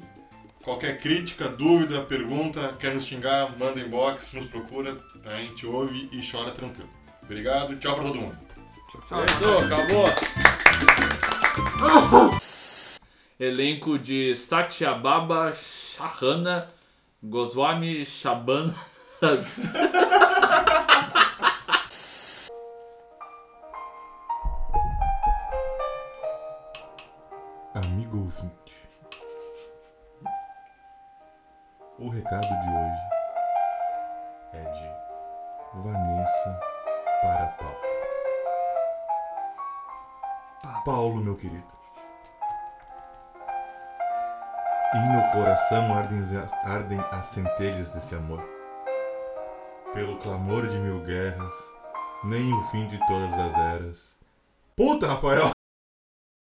[0.65, 4.97] Qualquer crítica, dúvida, pergunta, quer nos xingar, manda inbox, nos procura.
[5.23, 6.89] A gente ouve e chora tranquilo.
[7.21, 8.35] Obrigado, tchau pra todo mundo.
[8.89, 9.27] Tchau, tchau.
[9.27, 10.07] Fechou, acabou.
[13.39, 16.65] Elenco de Satyababa Shahana
[17.21, 18.73] Goswami Shabana.
[31.99, 33.01] o recado de hoje
[34.53, 36.59] é de Vanessa
[37.21, 37.85] para Paulo.
[40.85, 41.65] Paulo, meu querido.
[44.93, 46.19] Em meu coração ardem,
[46.63, 48.47] ardem as centelhas desse amor.
[49.93, 51.53] Pelo clamor de mil guerras,
[52.23, 54.17] nem o fim de todas as eras.
[54.75, 55.54] Puta, Rafael!